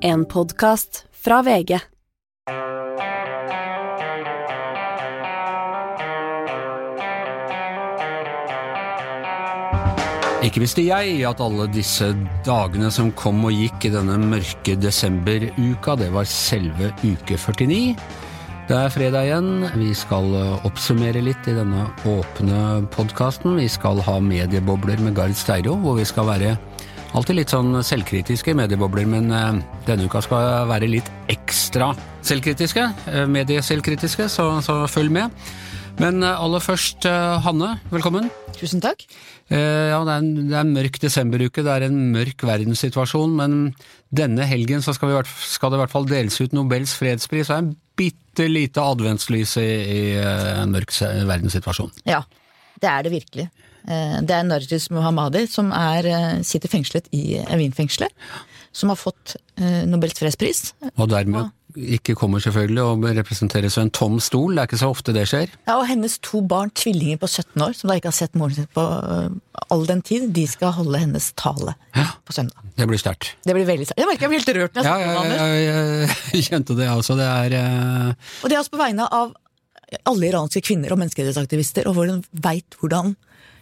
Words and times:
En 0.00 0.24
podkast 0.24 1.04
fra 1.10 1.40
VG. 1.42 1.72
Ikke 10.46 10.62
visste 10.62 10.84
jeg 10.86 11.16
at 11.26 11.42
alle 11.42 11.66
disse 11.74 12.12
dagene 12.46 12.92
som 12.94 13.10
kom 13.18 13.42
og 13.48 13.56
gikk 13.56 13.88
i 13.88 13.92
denne 13.96 14.20
mørke 14.22 14.78
desemberuka, 14.78 15.98
det 15.98 16.12
var 16.14 16.30
selve 16.30 16.92
uke 17.02 17.34
49. 17.34 17.96
Det 18.68 18.76
er 18.76 18.92
fredag 18.92 19.26
igjen. 19.26 19.52
Vi 19.80 19.90
skal 19.96 20.30
eh, 20.36 20.66
oppsummere 20.68 21.24
litt 21.24 21.46
i 21.48 21.56
denne 21.56 21.88
åpne 22.06 22.84
podkasten. 22.94 23.56
Vi 23.58 23.66
skal 23.72 23.98
ha 24.06 24.18
mediebobler 24.22 25.00
med 25.02 25.16
Gard 25.16 25.34
Steiro, 25.40 25.74
hvor 25.80 25.98
vi 25.98 26.04
skal 26.06 26.28
være 26.28 26.58
alltid 27.16 27.38
litt 27.38 27.52
sånn 27.52 27.78
selvkritiske 27.84 28.54
mediebobler, 28.58 29.06
men 29.08 29.30
eh, 29.32 29.62
denne 29.88 30.08
uka 30.08 30.22
skal 30.24 30.68
være 30.70 30.90
litt 30.90 31.08
ekstra 31.32 31.92
selvkritiske. 32.26 32.84
eh, 33.12 33.24
Medieselvkritiske, 33.30 34.28
så, 34.32 34.50
så 34.64 34.82
følg 34.90 35.12
med. 35.14 35.34
Men 35.98 36.22
eh, 36.22 36.36
aller 36.44 36.62
først, 36.62 37.08
Hanne, 37.44 37.76
velkommen. 37.94 38.28
Tusen 38.58 38.82
takk. 38.84 39.04
Eh, 39.50 39.88
Ja, 39.92 40.02
det 40.04 40.12
er, 40.14 40.22
en, 40.22 40.30
det 40.50 40.54
er 40.56 40.62
en 40.66 40.74
mørk 40.76 40.98
desemberuke, 41.02 41.64
det 41.64 41.74
er 41.74 41.88
en 41.88 42.00
mørk 42.14 42.44
verdenssituasjon, 42.46 43.34
men 43.38 43.58
denne 44.14 44.46
helgen 44.48 44.82
så 44.84 44.94
skal, 44.96 45.10
vi, 45.12 45.22
skal 45.48 45.72
det 45.72 45.78
i 45.78 45.82
hvert 45.84 45.94
fall 45.94 46.08
deles 46.08 46.38
ut 46.42 46.54
Nobels 46.56 46.94
fredspris, 46.98 47.50
og 47.50 47.62
en 47.62 47.70
bitte 47.98 48.46
lite 48.46 48.78
adventslys 48.84 49.56
i, 49.58 49.64
i 49.66 50.02
en 50.20 50.70
mørk 50.70 50.92
verdenssituasjon. 51.26 51.90
Ja, 52.06 52.20
det 52.82 52.88
er 52.90 53.02
det 53.06 53.12
virkelig. 53.12 53.48
Eh, 53.88 54.20
Det 54.22 54.30
er 54.36 54.42
Narjis 54.48 54.90
Muhammadi 54.90 55.46
som 55.50 55.72
er, 55.72 56.06
eh, 56.06 56.42
sitter 56.42 56.68
fengslet 56.68 57.06
i 57.12 57.38
Evin-fengselet, 57.48 58.10
som 58.72 58.90
har 58.92 58.96
fått 59.00 59.36
eh, 59.56 59.84
Nobels 59.88 60.14
fredspris. 60.18 60.72
Og 60.98 61.08
dermed 61.08 61.50
ikke 61.78 62.14
kommer 62.18 62.40
selvfølgelig 62.42 62.82
og 62.82 63.04
representeres 63.14 63.76
av 63.78 63.84
en 63.84 63.90
tom 63.94 64.16
stol, 64.24 64.54
det 64.56 64.62
er 64.62 64.66
ikke 64.70 64.78
så 64.80 64.88
ofte 64.90 65.12
det 65.14 65.26
skjer. 65.30 65.48
Ja, 65.68 65.76
og 65.78 65.86
hennes 65.86 66.16
to 66.24 66.40
barn, 66.40 66.70
tvillinger 66.74 67.18
på 67.22 67.28
17 67.28 67.62
år, 67.62 67.74
som 67.76 67.88
da 67.90 67.94
ikke 68.00 68.08
har 68.10 68.16
sett 68.18 68.34
moren 68.34 68.54
sin 68.56 68.66
på 68.74 68.84
all 69.70 69.84
den 69.86 70.00
tid, 70.02 70.32
de 70.34 70.46
skal 70.48 70.72
holde 70.72 70.98
hennes 70.98 71.32
tale 71.38 71.74
Ja. 71.94 72.06
på 72.26 72.32
søndag. 72.34 72.56
Det 72.76 72.86
blir 72.88 72.98
sterkt. 72.98 73.34
Det 73.44 73.54
blir 73.54 73.66
veldig 73.68 73.86
sterkt. 73.86 73.98
Jeg 74.00 74.08
merker 74.10 74.26
jeg 74.26 74.30
blir 74.32 74.40
helt 74.42 74.56
rørt 74.56 74.74
når 74.74 74.82
jeg 74.82 74.88
snakker 74.88 75.06
ja, 75.06 75.12
ja, 75.12 75.12
ja, 75.12 75.20
Anders. 75.20 76.08
ja, 76.08 76.16
jeg 76.38 76.44
kjente 76.48 76.76
det 76.78 76.88
også, 76.88 77.16
det 77.20 77.28
er 77.28 77.58
uh... 77.60 78.14
Og 78.42 78.48
det 78.48 78.56
er 78.56 78.62
altså 78.62 78.74
på 78.74 78.82
vegne 78.82 79.06
av 79.12 79.34
alle 80.08 80.28
iranske 80.28 80.62
kvinner 80.64 80.92
og 80.92 81.00
menneskerettighetsaktivister, 81.00 81.88
og 81.88 81.96
hvor 81.96 82.10
hun 82.10 82.22
veit 82.32 82.76
hvordan 82.80 83.16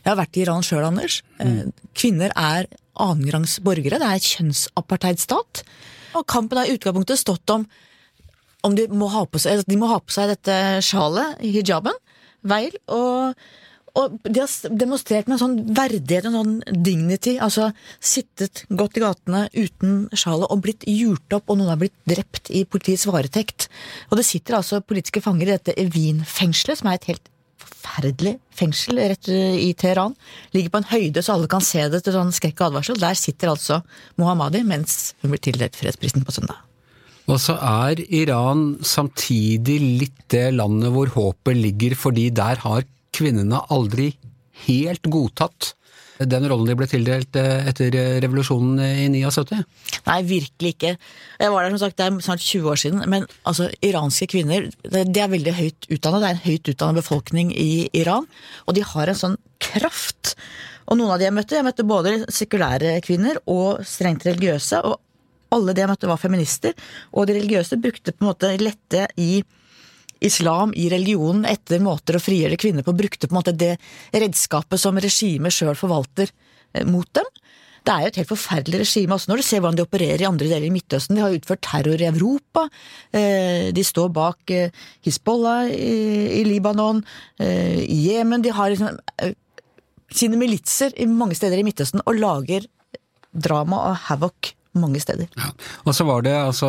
Jeg 0.06 0.12
har 0.12 0.20
vært 0.20 0.36
i 0.38 0.42
Iran 0.44 0.62
sjøl, 0.62 0.84
Anders. 0.86 1.16
Mm. 1.42 1.72
Kvinner 1.98 2.30
er 2.38 2.69
annenrangs 3.02 3.56
borgere. 3.58 3.98
Det 3.98 4.06
er 4.06 4.20
et 4.20 4.28
kjønnsapartheidstat. 4.36 5.64
Og 6.14 6.27
kampen 6.30 6.60
har 6.60 6.70
i 6.70 6.77
utgangspunktet 6.77 7.19
stått 7.19 7.50
om 7.50 7.66
om 8.66 8.74
de 8.74 8.86
må 8.91 9.08
ha 9.12 9.24
på 9.27 9.38
seg, 9.38 9.62
de 9.66 9.78
må 9.78 9.86
ha 9.91 9.98
på 10.02 10.14
seg 10.14 10.30
dette 10.32 10.54
sjalet, 10.82 11.38
hijaben, 11.42 11.94
veil, 12.47 12.74
og, 12.91 13.34
og 13.97 14.16
de 14.22 14.42
har 14.42 14.77
demonstrert 14.77 15.28
med 15.28 15.36
en 15.36 15.42
sånn 15.42 15.77
verdighet, 15.77 16.28
en 16.28 16.36
sånn 16.36 16.83
dignity, 16.84 17.36
altså 17.42 17.70
sittet 17.97 18.64
godt 18.69 18.98
i 18.98 19.05
gatene 19.05 19.44
uten 19.56 20.03
sjalet 20.12 20.53
og 20.53 20.64
blitt 20.66 20.84
jurt 20.91 21.36
opp, 21.36 21.48
og 21.48 21.61
noen 21.61 21.72
har 21.72 21.80
blitt 21.80 21.97
drept 22.08 22.53
i 22.53 22.66
politiets 22.69 23.06
varetekt. 23.08 23.70
Og 24.11 24.20
det 24.20 24.27
sitter 24.28 24.58
altså 24.58 24.83
politiske 24.84 25.25
fanger 25.25 25.48
i 25.48 25.56
dette 25.56 25.77
Evin-fengselet, 25.80 26.83
som 26.83 26.91
er 26.91 27.00
et 27.00 27.08
helt 27.12 27.33
forferdelig 27.86 28.36
fengsel 28.56 29.00
rett 29.00 29.30
eh, 29.33 29.56
i 29.69 29.72
Teheran. 29.78 30.14
Ligger 30.55 30.75
på 30.75 30.83
en 30.83 30.91
høyde 30.91 31.22
så 31.25 31.36
alle 31.36 31.50
kan 31.50 31.64
se 31.64 31.86
det 31.92 32.03
til 32.05 32.16
sånn 32.16 32.34
skrekk 32.34 32.60
og 32.60 32.70
advarsel. 32.70 33.00
Der 33.00 33.19
sitter 33.19 33.53
altså 33.55 33.81
Mohammadi 34.20 34.62
mens 34.66 35.14
hun 35.22 35.33
blir 35.33 35.42
tildelt 35.42 35.78
fredsprisen 35.78 36.27
på 36.27 36.34
søndag. 36.36 36.60
Og 37.27 37.41
så 37.42 37.56
er 37.58 37.98
Iran 38.14 38.77
samtidig 38.86 39.81
litt 39.83 40.20
det 40.31 40.53
landet 40.55 40.92
hvor 40.94 41.10
håpet 41.10 41.58
ligger, 41.58 41.97
fordi 41.98 42.28
der 42.34 42.60
har 42.62 42.84
kvinnene 43.16 43.65
aldri 43.72 44.12
helt 44.66 45.09
godtatt 45.12 45.75
den 46.25 46.47
rollen 46.49 46.69
de 46.69 46.77
ble 46.78 46.87
tildelt 46.88 47.37
eh, 47.37 47.66
etter 47.69 47.94
eh, 47.99 48.15
revolusjonen 48.25 48.81
i 48.81 49.09
79. 49.12 49.59
Nei, 50.06 50.19
virkelig 50.25 50.72
ikke. 50.77 50.93
Jeg 51.43 51.53
var 51.53 51.65
der 51.66 51.75
som 51.75 51.82
sagt, 51.82 51.99
det 51.99 52.06
er 52.06 52.21
snart 52.25 52.44
20 52.44 52.71
år 52.72 52.81
siden, 52.81 53.03
men 53.12 53.27
altså, 53.44 53.69
iranske 53.84 54.28
kvinner 54.32 54.71
de 54.87 55.22
er 55.22 55.32
veldig 55.32 55.56
høyt 55.59 55.88
utdannet. 55.91 56.22
Det 56.22 56.28
er 56.28 56.38
en 56.38 56.44
høyt 56.47 56.71
utdannet 56.72 57.00
befolkning 57.03 57.53
i 57.53 57.88
Iran, 57.97 58.28
og 58.65 58.78
de 58.78 58.87
har 58.94 59.12
en 59.12 59.21
sånn 59.21 59.37
kraft. 59.62 60.37
Og 60.87 61.00
noen 61.00 61.12
av 61.12 61.21
de 61.21 61.28
jeg 61.28 61.37
møtte, 61.37 61.59
jeg 61.59 61.66
møtte 61.66 61.88
både 61.88 62.16
sekulære 62.33 62.97
kvinner 63.04 63.43
og 63.50 63.83
strengt 63.88 64.25
religiøse, 64.28 64.81
og 64.87 65.03
alle 65.56 65.75
de 65.75 65.84
jeg 65.84 65.91
møtte 65.91 66.10
var 66.10 66.21
feminister, 66.21 66.88
og 67.12 67.28
de 67.28 67.37
religiøse 67.37 67.78
brukte 67.83 68.15
på 68.15 68.25
en 68.25 68.31
måte 68.31 68.54
lette 68.62 69.04
i 69.21 69.43
islam 70.26 70.75
i 70.76 70.88
religionen 70.92 71.47
etter 71.48 71.82
måter 71.82 72.19
å 72.19 72.22
frigjøre 72.22 72.59
kvinner 72.60 72.87
på, 72.87 72.94
brukte 72.97 73.28
på 73.28 73.34
en 73.34 73.41
måte 73.41 73.56
det 73.56 73.76
redskapet 74.14 74.81
som 74.81 74.98
regimet 75.00 75.54
sjøl 75.54 75.76
forvalter 75.78 76.31
eh, 76.75 76.87
mot 76.88 77.09
dem. 77.16 77.28
Det 77.87 77.94
er 77.94 78.03
jo 78.03 78.10
et 78.10 78.19
helt 78.19 78.31
forferdelig 78.32 78.81
regime, 78.82 79.15
også 79.15 79.31
når 79.31 79.38
du 79.38 79.47
ser 79.47 79.60
hvordan 79.62 79.78
de 79.78 79.84
opererer 79.86 80.25
i 80.25 80.26
andre 80.26 80.48
deler 80.50 80.66
i 80.66 80.72
Midtøsten. 80.75 81.15
De 81.15 81.22
har 81.22 81.34
utført 81.36 81.62
terror 81.62 82.03
i 82.03 82.09
Europa, 82.09 82.66
eh, 83.15 83.69
de 83.70 83.84
står 83.86 84.10
bak 84.16 84.54
eh, 84.54 84.75
Hizbollah 85.06 85.70
i, 85.70 86.42
Libanon, 86.48 87.04
i 87.38 88.00
Jemen. 88.09 88.42
De 88.42 88.50
har 88.54 88.72
liksom 88.72 88.98
sine 90.16 90.38
militser 90.41 90.94
mange 91.10 91.38
steder 91.38 91.60
i 91.60 91.66
Midtøsten 91.66 92.03
og 92.03 92.19
lager 92.19 92.66
drama 93.36 93.84
og 93.91 94.00
havoc 94.09 94.56
mange 94.81 95.00
steder. 95.03 95.28
Ja. 95.37 95.50
Og 95.87 95.94
så 95.97 96.06
var 96.09 96.25
det 96.26 96.34
altså 96.37 96.69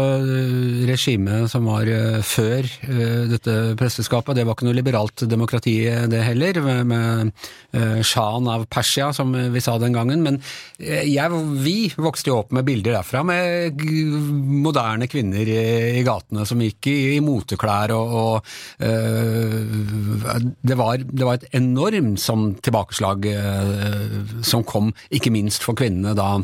regimet 0.87 1.51
som 1.51 1.67
var 1.67 1.87
eh, 1.89 2.19
før 2.25 2.65
eh, 2.65 3.23
dette 3.31 3.55
presteskapet, 3.79 4.35
det 4.37 4.45
var 4.47 4.57
ikke 4.57 4.67
noe 4.67 4.77
liberalt 4.77 5.23
demokrati 5.29 5.77
eh, 5.89 6.05
det 6.11 6.23
heller, 6.25 6.61
med, 6.63 6.87
med 6.87 8.05
sjahen 8.05 8.47
av 8.49 8.65
Persia, 8.71 9.11
som 9.13 9.33
vi 9.53 9.61
sa 9.61 9.75
den 9.81 9.95
gangen. 9.95 10.23
Men 10.25 10.39
jeg, 10.79 11.41
vi 11.61 11.91
vokste 11.97 12.31
jo 12.31 12.39
opp 12.41 12.53
med 12.55 12.65
bilder 12.67 12.97
derfra, 12.97 13.23
med 13.27 13.83
moderne 14.65 15.07
kvinner 15.11 15.47
i, 15.47 16.03
gatene 16.07 16.45
som 16.47 16.61
gikk 16.63 16.89
i, 16.89 16.95
i 17.17 17.19
moteklær, 17.23 17.93
og, 17.93 18.13
og 18.17 18.35
det, 18.79 20.77
var, 20.79 21.03
det 21.03 21.27
var 21.27 21.37
et 21.37 21.47
enormt 21.59 22.21
sånn 22.21 22.49
tilbakeslag 22.63 23.27
som 24.47 24.65
kom, 24.67 24.93
ikke 25.13 25.33
minst 25.35 25.65
for 25.65 25.77
kvinnene 25.77 26.15
da, 26.17 26.37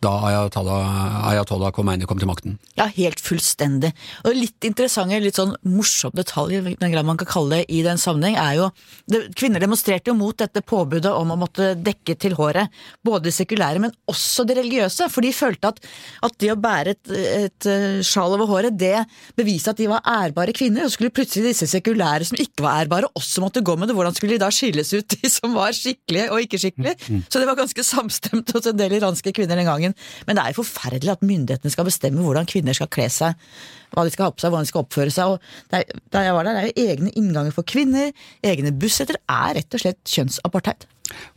da 0.00 0.12
Ayatollah, 0.30 1.28
Ayatollah 1.30 1.72
Khomeini 1.76 2.08
kom 2.08 2.20
til 2.20 2.30
makten. 2.30 2.58
Ja, 2.78 2.88
helt 2.96 3.20
fullstendig. 3.20 3.92
Og 4.24 4.36
litt 4.36 4.66
interessante, 4.66 5.20
litt 5.20 5.38
sånn 5.38 5.54
morsom 5.68 6.14
detalj, 6.16 6.56
i 6.58 6.74
den 6.80 6.94
grad 6.94 7.08
man 7.08 7.20
kan 7.20 7.28
kalle 7.30 7.60
det 7.60 7.68
i 7.76 7.82
den 7.86 8.00
sammenheng, 8.00 8.38
er 8.40 8.58
jo 8.58 8.70
det, 9.10 9.22
Kvinner 9.38 9.62
demonstrerte 9.62 10.10
jo 10.10 10.16
mot 10.18 10.36
dette 10.40 10.62
påbudet 10.64 11.12
om 11.12 11.34
å 11.34 11.38
måtte 11.40 11.72
dekke 11.78 12.16
til 12.20 12.34
håret, 12.38 12.72
både 13.06 13.28
det 13.28 13.36
sekulære, 13.36 13.82
men 13.84 13.94
også 14.10 14.46
det 14.48 14.58
religiøse, 14.58 15.08
for 15.12 15.24
de 15.24 15.32
følte 15.36 15.74
at, 15.74 15.80
at 16.26 16.38
det 16.40 16.52
å 16.54 16.58
bære 16.60 16.96
et, 16.96 17.14
et 17.14 17.50
et 17.70 18.06
sjal 18.06 18.34
over 18.34 18.48
håret, 18.50 18.76
det 18.78 19.04
beviste 19.38 19.72
at 19.72 19.80
de 19.80 19.88
var 19.90 20.04
ærbare 20.08 20.54
kvinner, 20.56 20.86
og 20.86 20.94
skulle 20.94 21.12
plutselig 21.14 21.52
disse 21.52 21.68
sekulære 21.70 22.28
som 22.28 22.40
ikke 22.40 22.64
var 22.64 22.84
ærbare, 22.84 23.10
også 23.18 23.44
måtte 23.44 23.62
gå 23.64 23.76
med 23.78 23.90
det. 23.90 23.96
Hvordan 23.98 24.16
skulle 24.16 24.36
de 24.36 24.42
da 24.42 24.50
skilles 24.54 24.92
ut, 24.94 25.16
de 25.16 25.30
som 25.32 25.54
var 25.56 25.74
skikkelige 25.76 26.28
og 26.32 26.44
ikke 26.44 26.60
skikkelige? 26.62 26.96
Så 27.28 27.40
det 27.40 27.48
var 27.48 27.58
ganske 27.58 27.84
samstemt 27.86 28.52
hos 28.54 28.68
en 28.70 28.78
del 28.78 28.96
iranske 28.98 29.32
kvinner 29.36 29.60
den 29.60 29.68
gangen. 29.68 29.89
Men 30.26 30.38
det 30.38 30.44
er 30.44 30.54
jo 30.54 30.62
forferdelig 30.62 31.14
at 31.14 31.26
myndighetene 31.26 31.74
skal 31.74 31.88
bestemme 31.88 32.24
hvordan 32.24 32.48
kvinner 32.50 32.76
skal 32.76 32.90
kle 32.92 33.08
seg, 33.12 33.50
hva 33.94 34.06
de 34.06 34.14
skal 34.14 34.28
ha 34.28 34.34
på 34.34 34.42
seg, 34.42 34.52
hvordan 34.52 34.68
de 34.68 34.72
skal 34.72 34.84
oppføre 34.84 35.14
seg. 35.14 35.34
Og 35.34 35.72
det 35.72 35.82
er, 35.82 36.00
da 36.14 36.24
jeg 36.26 36.36
var 36.36 36.46
der, 36.46 36.60
det 36.60 36.62
er 36.62 36.70
jo 36.70 36.94
egne 36.94 37.12
innganger 37.18 37.56
for 37.56 37.66
kvinner, 37.66 38.14
egne 38.46 38.72
bussetter. 38.72 39.20
Er 39.30 39.58
rett 39.58 39.76
og 39.76 39.84
slett 39.84 40.02
kjønnsapartheid. 40.08 40.88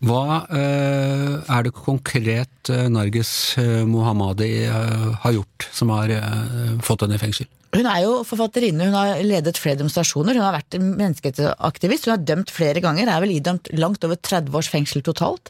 Hva 0.06 0.44
eh, 0.54 1.34
er 1.50 1.66
det 1.66 1.74
konkret 1.74 2.70
Narges 2.70 2.94
Nargis 2.94 3.34
eh, 3.58 3.82
Mohammadi 3.90 4.52
eh, 4.68 5.08
har 5.24 5.34
gjort 5.34 5.68
som 5.74 5.90
har 5.96 6.14
eh, 6.14 6.78
fått 6.86 7.06
henne 7.06 7.18
i 7.18 7.22
fengsel? 7.22 7.50
Hun 7.74 7.88
er 7.90 8.04
jo 8.04 8.20
forfatterinne, 8.28 8.86
hun 8.86 8.94
har 8.94 9.22
ledet 9.26 9.58
flere 9.58 9.80
demonstrasjoner, 9.80 10.38
hun 10.38 10.46
har 10.46 10.54
vært 10.54 10.76
en 10.78 10.92
menneskerettighetsaktivist, 11.00 12.06
hun 12.06 12.14
er 12.14 12.28
dømt 12.30 12.54
flere 12.54 12.84
ganger, 12.86 13.10
er 13.10 13.24
vel 13.24 13.34
idømt 13.34 13.72
langt 13.80 14.06
over 14.06 14.20
30 14.20 14.54
års 14.60 14.70
fengsel 14.70 15.02
totalt. 15.06 15.50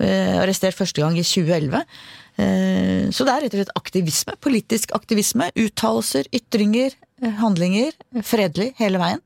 Eh, 0.00 0.38
arrestert 0.40 0.78
første 0.78 1.04
gang 1.04 1.18
i 1.18 1.26
2011. 1.26 1.84
Eh, 2.38 3.10
så 3.10 3.26
det 3.26 3.34
er 3.34 3.44
rett 3.44 3.54
og 3.54 3.62
slett 3.62 3.76
aktivisme, 3.78 4.34
politisk 4.44 4.92
aktivisme, 4.96 5.50
uttalelser, 5.58 6.28
ytringer, 6.34 6.94
eh, 7.22 7.38
handlinger, 7.40 7.96
fredelig 8.22 8.72
hele 8.78 9.00
veien. 9.02 9.22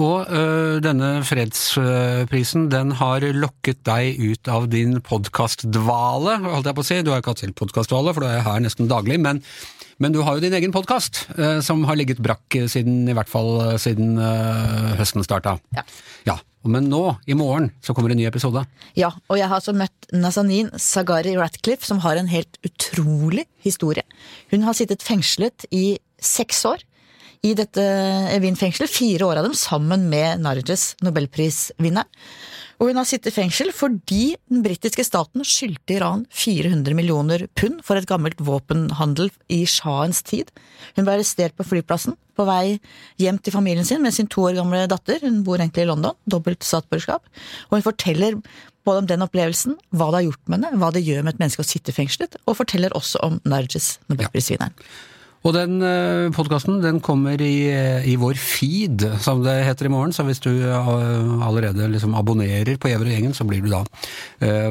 Og 0.00 0.26
ø, 0.28 0.78
denne 0.82 1.20
fredsprisen, 1.26 2.68
den 2.72 2.94
har 2.98 3.24
lokket 3.36 3.82
deg 3.86 4.18
ut 4.18 4.50
av 4.50 4.66
din 4.72 4.98
podkastdvale, 5.04 6.38
holdt 6.42 6.68
jeg 6.70 6.76
på 6.78 6.84
å 6.84 6.88
si. 6.88 6.98
Du 7.06 7.12
har 7.12 7.22
ikke 7.22 7.34
hatt 7.34 7.42
selv 7.44 7.56
podkastdvale, 7.58 8.14
for 8.14 8.24
du 8.24 8.28
er 8.30 8.44
her 8.44 8.60
nesten 8.64 8.90
daglig. 8.90 9.18
Men, 9.22 9.42
men 10.02 10.14
du 10.14 10.20
har 10.26 10.36
jo 10.36 10.44
din 10.44 10.56
egen 10.58 10.74
podkast, 10.74 11.22
som 11.64 11.84
har 11.88 11.98
ligget 11.98 12.22
brakk 12.22 12.58
siden 12.70 13.08
i 13.10 13.16
hvert 13.16 13.30
fall 13.30 13.78
siden 13.82 14.18
ø, 14.18 14.30
høsten 15.00 15.26
starta. 15.26 15.56
Ja. 15.76 15.86
Ja, 16.28 16.38
Men 16.68 16.90
nå, 16.92 17.02
i 17.26 17.34
morgen, 17.38 17.70
så 17.80 17.94
kommer 17.96 18.12
en 18.12 18.18
ny 18.20 18.26
episode. 18.28 18.66
Ja, 18.98 19.08
og 19.30 19.38
jeg 19.38 19.48
har 19.48 19.60
altså 19.60 19.72
møtt 19.72 20.10
Nazanin 20.12 20.68
Sagari 20.76 21.32
Ratcliffe, 21.38 21.86
som 21.88 22.02
har 22.04 22.20
en 22.20 22.28
helt 22.28 22.58
utrolig 22.66 23.46
historie. 23.64 24.04
Hun 24.52 24.66
har 24.66 24.76
sittet 24.76 25.04
fengslet 25.04 25.64
i 25.72 25.96
seks 26.20 26.60
år 26.68 26.84
i 27.46 27.54
dette 27.56 27.82
Wien-fengselet, 28.42 28.92
fire 28.92 29.24
år 29.30 29.40
av 29.40 29.48
dem 29.48 29.56
sammen 29.56 30.10
med 30.12 30.42
Narges, 30.44 30.90
nobelprisvinner. 31.00 32.04
Og 32.80 32.88
hun 32.88 32.96
har 32.96 33.04
sittet 33.04 33.28
i 33.28 33.36
fengsel 33.36 33.74
fordi 33.76 34.22
den 34.48 34.62
britiske 34.64 35.04
staten 35.04 35.44
skyldte 35.44 35.98
Iran 35.98 36.22
400 36.32 36.96
millioner 36.96 37.44
pund 37.58 37.82
for 37.84 38.00
et 38.00 38.08
gammelt 38.08 38.40
våpenhandel 38.40 39.28
i 39.52 39.60
shahens 39.68 40.22
tid. 40.24 40.48
Hun 40.96 41.04
ble 41.04 41.18
arrestert 41.18 41.52
på 41.58 41.66
flyplassen 41.68 42.16
på 42.40 42.46
vei 42.48 42.78
hjem 43.20 43.36
til 43.44 43.52
familien 43.52 43.84
sin 43.84 44.00
med 44.00 44.16
sin 44.16 44.30
to 44.32 44.46
år 44.48 44.56
gamle 44.62 44.86
datter. 44.88 45.20
Hun 45.20 45.42
bor 45.44 45.60
egentlig 45.60 45.84
i 45.84 45.90
London, 45.92 46.16
dobbelt 46.24 46.64
statsborgerskap. 46.64 47.28
Og 47.68 47.76
hun 47.76 47.84
forteller 47.84 48.40
både 48.88 49.04
om 49.04 49.12
den 49.12 49.28
opplevelsen, 49.28 49.76
hva 49.92 50.08
det 50.08 50.22
har 50.22 50.28
gjort 50.30 50.44
med 50.48 50.64
henne, 50.64 50.80
hva 50.80 50.88
det 50.96 51.04
gjør 51.04 51.26
med 51.26 51.34
et 51.36 51.44
menneske 51.44 51.60
å 51.60 51.68
sitte 51.68 51.92
fengslet, 51.92 52.40
og 52.48 52.56
forteller 52.62 52.96
også 52.96 53.20
om 53.26 53.42
Narges, 53.44 53.98
nobelprisvinneren. 54.08 54.72
Ja. 54.72 55.19
Og 55.40 55.54
den 55.56 55.80
eh, 55.80 56.28
podkasten 56.36 56.82
den 56.82 56.98
kommer 57.04 57.40
i, 57.40 57.70
i, 58.04 58.16
vår 58.20 58.36
feed, 58.36 59.06
som 59.24 59.40
det 59.44 59.54
heter 59.64 59.88
i 59.88 59.92
morgen. 59.92 60.12
Så 60.12 60.26
hvis 60.28 60.42
du 60.44 60.50
uh, 60.52 60.90
allerede 61.46 61.88
liksom 61.88 62.16
abonnerer 62.18 62.76
på 62.80 62.90
Gjever 62.90 63.08
og 63.08 63.14
gjengen, 63.14 63.36
så 63.36 63.46
blir 63.48 63.64
du 63.64 63.70
da 63.72 63.84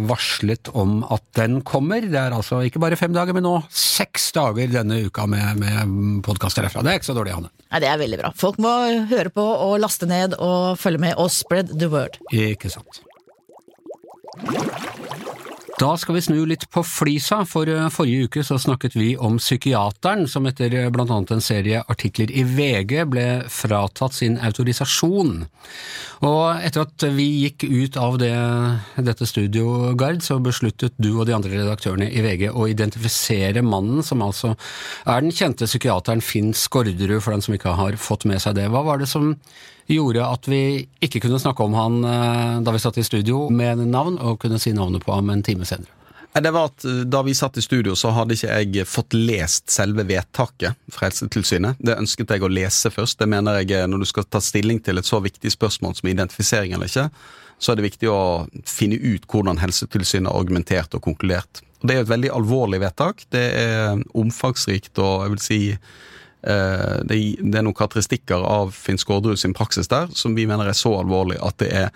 varslet 0.05 0.69
om 0.77 0.99
at 1.09 1.23
den 1.37 1.59
kommer. 1.65 2.05
Det 2.05 2.17
er 2.19 2.35
altså 2.35 2.61
ikke 2.65 2.81
bare 2.81 2.97
fem 2.99 3.13
dager, 3.15 3.33
men 3.37 3.45
nå 3.45 3.55
seks 3.73 4.29
dager 4.37 4.69
denne 4.73 5.01
uka 5.07 5.25
med, 5.29 5.61
med 5.61 6.23
podkaster 6.25 6.65
herfra. 6.65 6.83
Det 6.85 6.93
er 6.93 7.01
ikke 7.01 7.11
så 7.11 7.17
dårlig, 7.17 7.35
Hanne. 7.37 7.53
Nei, 7.69 7.81
Det 7.83 7.89
er 7.89 8.01
veldig 8.01 8.21
bra. 8.21 8.33
Folk 8.37 8.61
må 8.61 8.73
høre 9.09 9.33
på 9.33 9.45
og 9.45 9.77
laste 9.81 10.09
ned 10.09 10.37
og 10.37 10.77
følge 10.81 11.05
med 11.05 11.17
og 11.17 11.31
spread 11.33 11.73
the 11.77 11.89
word. 11.91 12.21
Ikke 12.33 12.73
sant. 12.73 13.03
Da 15.79 15.93
skal 15.95 16.17
vi 16.17 16.21
snu 16.21 16.41
litt 16.43 16.65
på 16.73 16.81
flisa, 16.83 17.45
for 17.47 17.69
eh, 17.71 17.85
forrige 17.93 18.27
uke 18.27 18.41
så 18.43 18.57
snakket 18.59 18.97
vi 18.99 19.13
om 19.15 19.37
psykiateren 19.39 20.25
som 20.27 20.47
etter 20.49 20.73
eh, 20.75 20.89
blant 20.91 21.13
annet 21.15 21.31
en 21.31 21.43
serie 21.43 21.79
artikler 21.87 22.33
i 22.35 22.43
VG 22.43 23.05
ble 23.07 23.23
fratatt 23.47 24.17
sin 24.17 24.35
autorisasjon. 24.43 25.45
Og 26.27 26.43
etter 26.67 26.83
at 26.83 27.07
vi 27.15 27.29
gikk 27.45 27.63
ut 27.63 27.99
av 28.01 28.19
det, 28.19 28.33
dette 29.07 29.29
studio, 29.29 29.93
Gard, 29.95 30.19
så 30.25 30.41
besluttet 30.43 30.99
du 30.99 31.13
og 31.13 31.29
de 31.29 31.37
andre 31.37 31.55
redaktørene 31.61 32.11
i 32.11 32.25
VG 32.27 32.49
å 32.51 32.67
identifisere 32.67 33.63
mannen 33.63 34.03
som 34.03 34.25
altså 34.25 34.57
er 35.07 35.23
den 35.23 35.31
kjente 35.31 35.69
psykiateren 35.69 36.19
Finn 36.19 36.51
Skårderud, 36.51 37.21
for 37.23 37.31
den 37.31 37.45
som 37.45 37.55
ikke 37.55 37.79
har 37.79 37.95
fått 37.95 38.27
med 38.27 38.43
seg 38.43 38.59
det. 38.59 38.67
Hva 38.67 38.83
var 38.83 38.99
det 38.99 39.07
som 39.07 39.37
gjorde 39.95 40.25
at 40.25 40.47
vi 40.49 40.87
ikke 41.01 41.23
kunne 41.23 41.39
snakke 41.41 41.65
om 41.65 41.77
han 41.77 42.03
eh, 42.05 42.57
da 42.65 42.73
vi 42.75 42.81
satt 42.81 42.99
i 43.01 43.05
studio 43.05 43.47
med 43.49 43.81
navn, 43.89 44.19
og 44.21 44.41
kunne 44.43 44.59
si 44.61 44.73
navnet 44.75 45.05
på 45.05 45.15
ham 45.15 45.31
en 45.33 45.43
time 45.45 45.65
senere. 45.65 45.95
Det 46.33 46.51
var 46.51 46.69
at 46.69 46.85
eh, 46.85 47.01
Da 47.09 47.21
vi 47.25 47.33
satt 47.33 47.57
i 47.57 47.61
studio, 47.61 47.95
så 47.95 48.11
hadde 48.13 48.37
ikke 48.37 48.59
jeg 48.61 48.87
fått 48.87 49.15
lest 49.17 49.69
selve 49.73 50.05
vedtaket 50.07 50.77
fra 50.93 51.07
Helsetilsynet. 51.07 51.79
Det 51.79 51.97
ønsket 51.97 52.35
jeg 52.35 52.45
å 52.45 52.51
lese 52.51 52.91
først. 52.93 53.19
Det 53.19 53.29
mener 53.29 53.61
jeg 53.61 53.73
eh, 53.77 53.87
Når 53.89 54.03
du 54.03 54.09
skal 54.09 54.27
ta 54.29 54.41
stilling 54.43 54.81
til 54.85 55.01
et 55.01 55.09
så 55.09 55.21
viktig 55.23 55.51
spørsmål 55.55 55.97
som 55.97 56.11
identifisering 56.11 56.75
eller 56.75 56.91
ikke, 56.91 57.09
så 57.59 57.71
er 57.71 57.79
det 57.79 57.89
viktig 57.89 58.11
å 58.11 58.21
finne 58.67 58.99
ut 59.01 59.25
hvordan 59.27 59.59
Helsetilsynet 59.59 60.29
har 60.31 60.37
argumentert 60.39 60.93
og 60.95 61.03
konkludert. 61.03 61.63
Det 61.81 61.95
er 61.95 62.01
jo 62.01 62.05
et 62.05 62.13
veldig 62.13 62.31
alvorlig 62.35 62.79
vedtak. 62.83 63.25
Det 63.31 63.43
er 63.55 63.99
omfangsrikt 64.15 64.99
og 64.99 65.25
jeg 65.25 65.33
vil 65.33 65.43
si 65.43 65.59
det, 66.39 67.15
er 67.19 67.63
noen 67.65 67.75
karakteristikker 67.75 68.45
av 68.47 68.69
Finn 68.71 68.99
Skårderud 69.01 69.39
sin 69.41 69.51
praksis 69.57 69.89
der 69.91 70.07
som 70.15 70.37
vi 70.37 70.45
mener 70.47 70.69
er 70.71 70.77
så 70.77 70.93
alvorlig 71.01 71.35
at 71.43 71.57
det 71.59 71.67
er 71.75 71.89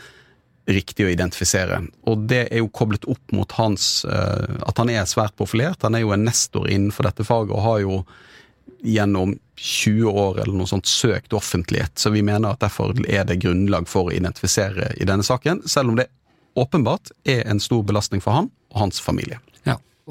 riktig 0.69 1.05
å 1.05 1.11
identifisere. 1.11 1.81
Og 2.07 2.25
det 2.29 2.45
er 2.47 2.61
jo 2.61 2.71
koblet 2.71 3.05
opp 3.11 3.33
mot 3.35 3.51
hans 3.59 4.05
eh, 4.07 4.59
At 4.63 4.79
han 4.79 4.91
er 4.91 5.07
svært 5.09 5.35
profilert. 5.39 5.83
Han 5.83 5.97
er 5.97 6.05
jo 6.05 6.13
en 6.15 6.23
nestor 6.23 6.69
innenfor 6.71 7.09
dette 7.09 7.25
faget 7.27 7.55
og 7.55 7.65
har 7.65 7.81
jo 7.83 7.97
gjennom 8.83 9.35
20 9.59 10.09
år 10.11 10.41
eller 10.43 10.55
noe 10.57 10.67
sånt 10.67 10.89
søkt 10.89 11.35
offentlighet. 11.35 11.95
Så 11.99 12.11
vi 12.11 12.23
mener 12.23 12.51
at 12.51 12.63
derfor 12.63 12.95
er 13.07 13.27
det 13.27 13.41
grunnlag 13.43 13.87
for 13.91 14.09
å 14.09 14.15
identifisere 14.15 14.91
i 14.99 15.07
denne 15.07 15.23
saken, 15.23 15.63
selv 15.67 15.93
om 15.93 15.99
det 15.99 16.09
åpenbart 16.59 17.13
er 17.27 17.45
en 17.47 17.63
stor 17.63 17.83
belastning 17.87 18.23
for 18.23 18.35
han 18.35 18.51
og 18.73 18.81
hans 18.85 18.99
familie. 19.03 19.39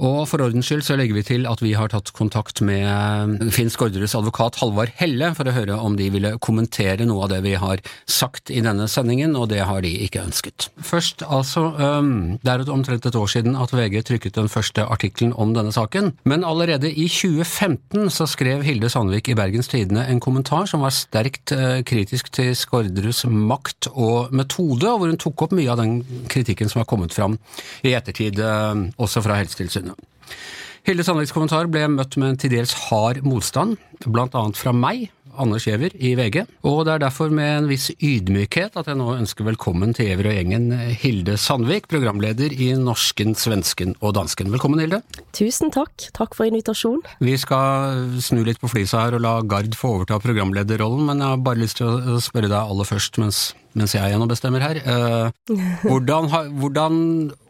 Og 0.01 0.23
for 0.25 0.41
ordens 0.41 0.71
skyld 0.71 0.87
så 0.87 0.95
legger 0.97 1.19
vi 1.19 1.25
til 1.27 1.43
at 1.49 1.61
vi 1.61 1.75
har 1.77 1.91
tatt 1.93 2.15
kontakt 2.17 2.63
med 2.65 3.43
Finn 3.53 3.69
Skårderuds 3.69 4.15
advokat 4.17 4.57
Halvard 4.63 4.95
Helle 4.97 5.33
for 5.37 5.49
å 5.49 5.53
høre 5.53 5.77
om 5.77 5.99
de 5.99 6.07
ville 6.15 6.31
kommentere 6.41 7.05
noe 7.05 7.27
av 7.27 7.33
det 7.35 7.43
vi 7.45 7.53
har 7.61 7.83
sagt 8.09 8.49
i 8.49 8.63
denne 8.65 8.87
sendingen, 8.89 9.37
og 9.37 9.51
det 9.53 9.61
har 9.69 9.85
de 9.85 9.91
ikke 10.07 10.23
ønsket. 10.25 10.71
Først 10.81 11.25
altså, 11.27 11.67
det 12.41 12.55
er 12.55 12.65
omtrent 12.73 13.05
et 13.09 13.19
år 13.19 13.29
siden 13.35 13.59
at 13.61 13.75
VG 13.77 13.99
trykket 14.09 14.39
den 14.39 14.49
første 14.53 14.87
artikkelen 14.89 15.35
om 15.37 15.53
denne 15.53 15.75
saken, 15.77 16.15
men 16.25 16.49
allerede 16.49 16.89
i 16.89 17.05
2015 17.13 18.09
så 18.17 18.29
skrev 18.31 18.65
Hilde 18.65 18.89
Sandvik 18.93 19.29
i 19.29 19.37
Bergens 19.37 19.69
Tidende 19.69 20.07
en 20.09 20.23
kommentar 20.25 20.71
som 20.71 20.87
var 20.87 20.97
sterkt 20.97 21.53
øh, 21.53 21.83
kritisk 21.85 22.33
til 22.33 22.55
Skårderuds 22.57 23.27
makt 23.29 23.91
og 23.93 24.33
metode, 24.33 24.89
og 24.89 25.03
hvor 25.03 25.13
hun 25.13 25.21
tok 25.21 25.47
opp 25.49 25.57
mye 25.57 25.69
av 25.69 25.85
den 25.85 26.01
kritikken 26.33 26.73
som 26.73 26.81
har 26.81 26.89
kommet 26.89 27.13
fram 27.13 27.37
i 27.85 27.93
ettertid, 27.93 28.41
også 29.03 29.21
fra 29.25 29.37
Helsetilsynet 29.41 29.82
samfunnet. 29.83 30.09
Hilde 30.83 31.05
Sandviks 31.07 31.31
kommentar 31.31 31.69
ble 31.71 31.87
møtt 31.93 32.17
med 32.19 32.33
en 32.33 32.39
til 32.43 32.51
dels 32.57 32.73
hard 32.89 33.23
motstand, 33.23 33.77
annet 34.03 34.59
fra 34.59 34.73
meg, 34.75 35.13
Anders 35.39 35.65
Giæver 35.65 35.95
i 35.97 36.11
VG, 36.19 36.43
og 36.69 36.83
det 36.85 36.93
er 36.93 37.03
derfor 37.07 37.31
med 37.33 37.47
en 37.49 37.69
viss 37.71 37.87
ydmykhet 38.03 38.75
at 38.77 38.91
jeg 38.91 38.99
nå 38.99 39.15
ønsker 39.15 39.47
velkommen 39.47 39.95
til 39.97 40.11
Giæver 40.11 40.29
og 40.29 40.35
gjengen 40.37 40.67
Hilde 41.01 41.39
Sandvik, 41.41 41.87
programleder 41.89 42.53
i 42.53 42.73
Norsken, 42.77 43.33
Svensken 43.39 43.95
og 44.03 44.13
Dansken. 44.19 44.51
Velkommen, 44.53 44.83
Hilde. 44.83 45.01
Tusen 45.33 45.73
takk. 45.73 46.11
Takk 46.19 46.37
for 46.37 46.51
invitasjonen. 46.51 47.07
Vi 47.23 47.39
skal 47.41 48.19
snu 48.21 48.43
litt 48.45 48.61
på 48.61 48.69
flisa 48.75 49.07
her 49.07 49.17
og 49.17 49.25
la 49.25 49.39
Gard 49.47 49.79
få 49.79 49.95
overta 50.01 50.21
programlederrollen, 50.21 51.07
men 51.09 51.23
jeg 51.25 51.33
har 51.33 51.47
bare 51.47 51.63
lyst 51.63 51.81
til 51.81 51.89
å 51.89 52.21
spørre 52.21 52.51
deg 52.53 52.59
aller 52.61 52.91
først, 52.91 53.23
mens 53.23 53.53
mens 53.79 53.95
jeg 53.97 54.13
gjennombestemmer 54.13 54.65
her. 54.65 54.81
Eh, 54.83 55.57
hvordan, 55.85 56.29
hvordan, 56.61 56.99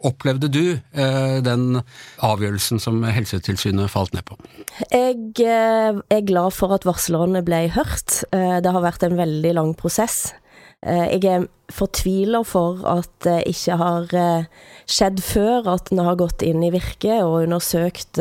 opplevde 0.03 0.49
du 0.51 0.63
eh, 0.75 1.39
den 1.43 1.81
avgjørelsen 2.23 2.81
som 2.83 3.01
Helsetilsynet 3.03 3.91
falt 3.91 4.15
ned 4.15 4.25
på? 4.27 4.37
Jeg 4.91 5.19
eh, 5.43 5.99
er 5.99 6.27
glad 6.27 6.55
for 6.55 6.75
at 6.75 6.87
varslerne 6.87 7.43
ble 7.45 7.65
hørt. 7.75 8.23
Det 8.31 8.71
har 8.75 8.83
vært 8.83 9.05
en 9.07 9.19
veldig 9.19 9.53
lang 9.59 9.75
prosess. 9.79 10.33
Jeg 10.83 11.23
er 11.31 11.45
fortviler 11.71 12.43
for 12.43 12.81
at 12.89 13.11
det 13.23 13.37
ikke 13.47 13.77
har 13.79 14.09
skjedd 14.83 15.21
før, 15.23 15.69
at 15.77 15.93
en 15.93 16.01
har 16.03 16.19
gått 16.19 16.43
inn 16.43 16.59
i 16.65 16.73
virket 16.73 17.23
og 17.23 17.45
undersøkt 17.45 18.19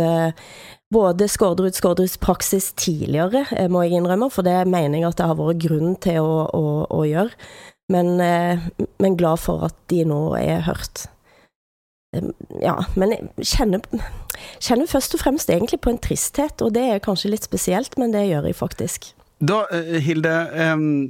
både 0.93 1.27
Skårderud 1.31 1.75
Skårderuds 1.75 2.19
praksis 2.23 2.71
tidligere, 2.79 3.45
må 3.73 3.85
jeg 3.87 3.99
innrømme, 3.99 4.29
for 4.31 4.47
det 4.47 4.61
mener 4.69 5.01
jeg 5.01 5.09
at 5.09 5.21
det 5.21 5.29
har 5.31 5.39
vært 5.39 5.63
grunn 5.65 5.95
til 6.05 6.21
å, 6.23 6.43
å, 6.53 6.65
å 6.93 7.03
gjøre. 7.09 7.33
Men, 7.91 8.21
eh, 8.21 8.61
men 9.03 9.17
glad 9.17 9.41
for 9.43 9.65
at 9.67 9.77
de 9.91 10.05
nå 10.07 10.21
er 10.39 10.63
hørt. 10.69 11.07
Ja, 12.61 12.77
men 12.95 13.15
jeg 13.15 13.49
kjenner, 13.55 13.81
kjenner 14.61 14.91
først 14.91 15.17
og 15.17 15.23
fremst 15.25 15.51
egentlig 15.51 15.81
på 15.81 15.91
en 15.95 16.01
tristhet, 16.03 16.61
og 16.61 16.75
det 16.77 16.85
er 16.85 17.05
kanskje 17.05 17.33
litt 17.33 17.49
spesielt, 17.49 17.97
men 18.01 18.13
det 18.13 18.27
gjør 18.29 18.51
jeg 18.51 18.59
faktisk. 18.59 19.13
Da, 19.43 19.67
eh, 19.75 19.99
Hilde, 19.99 20.33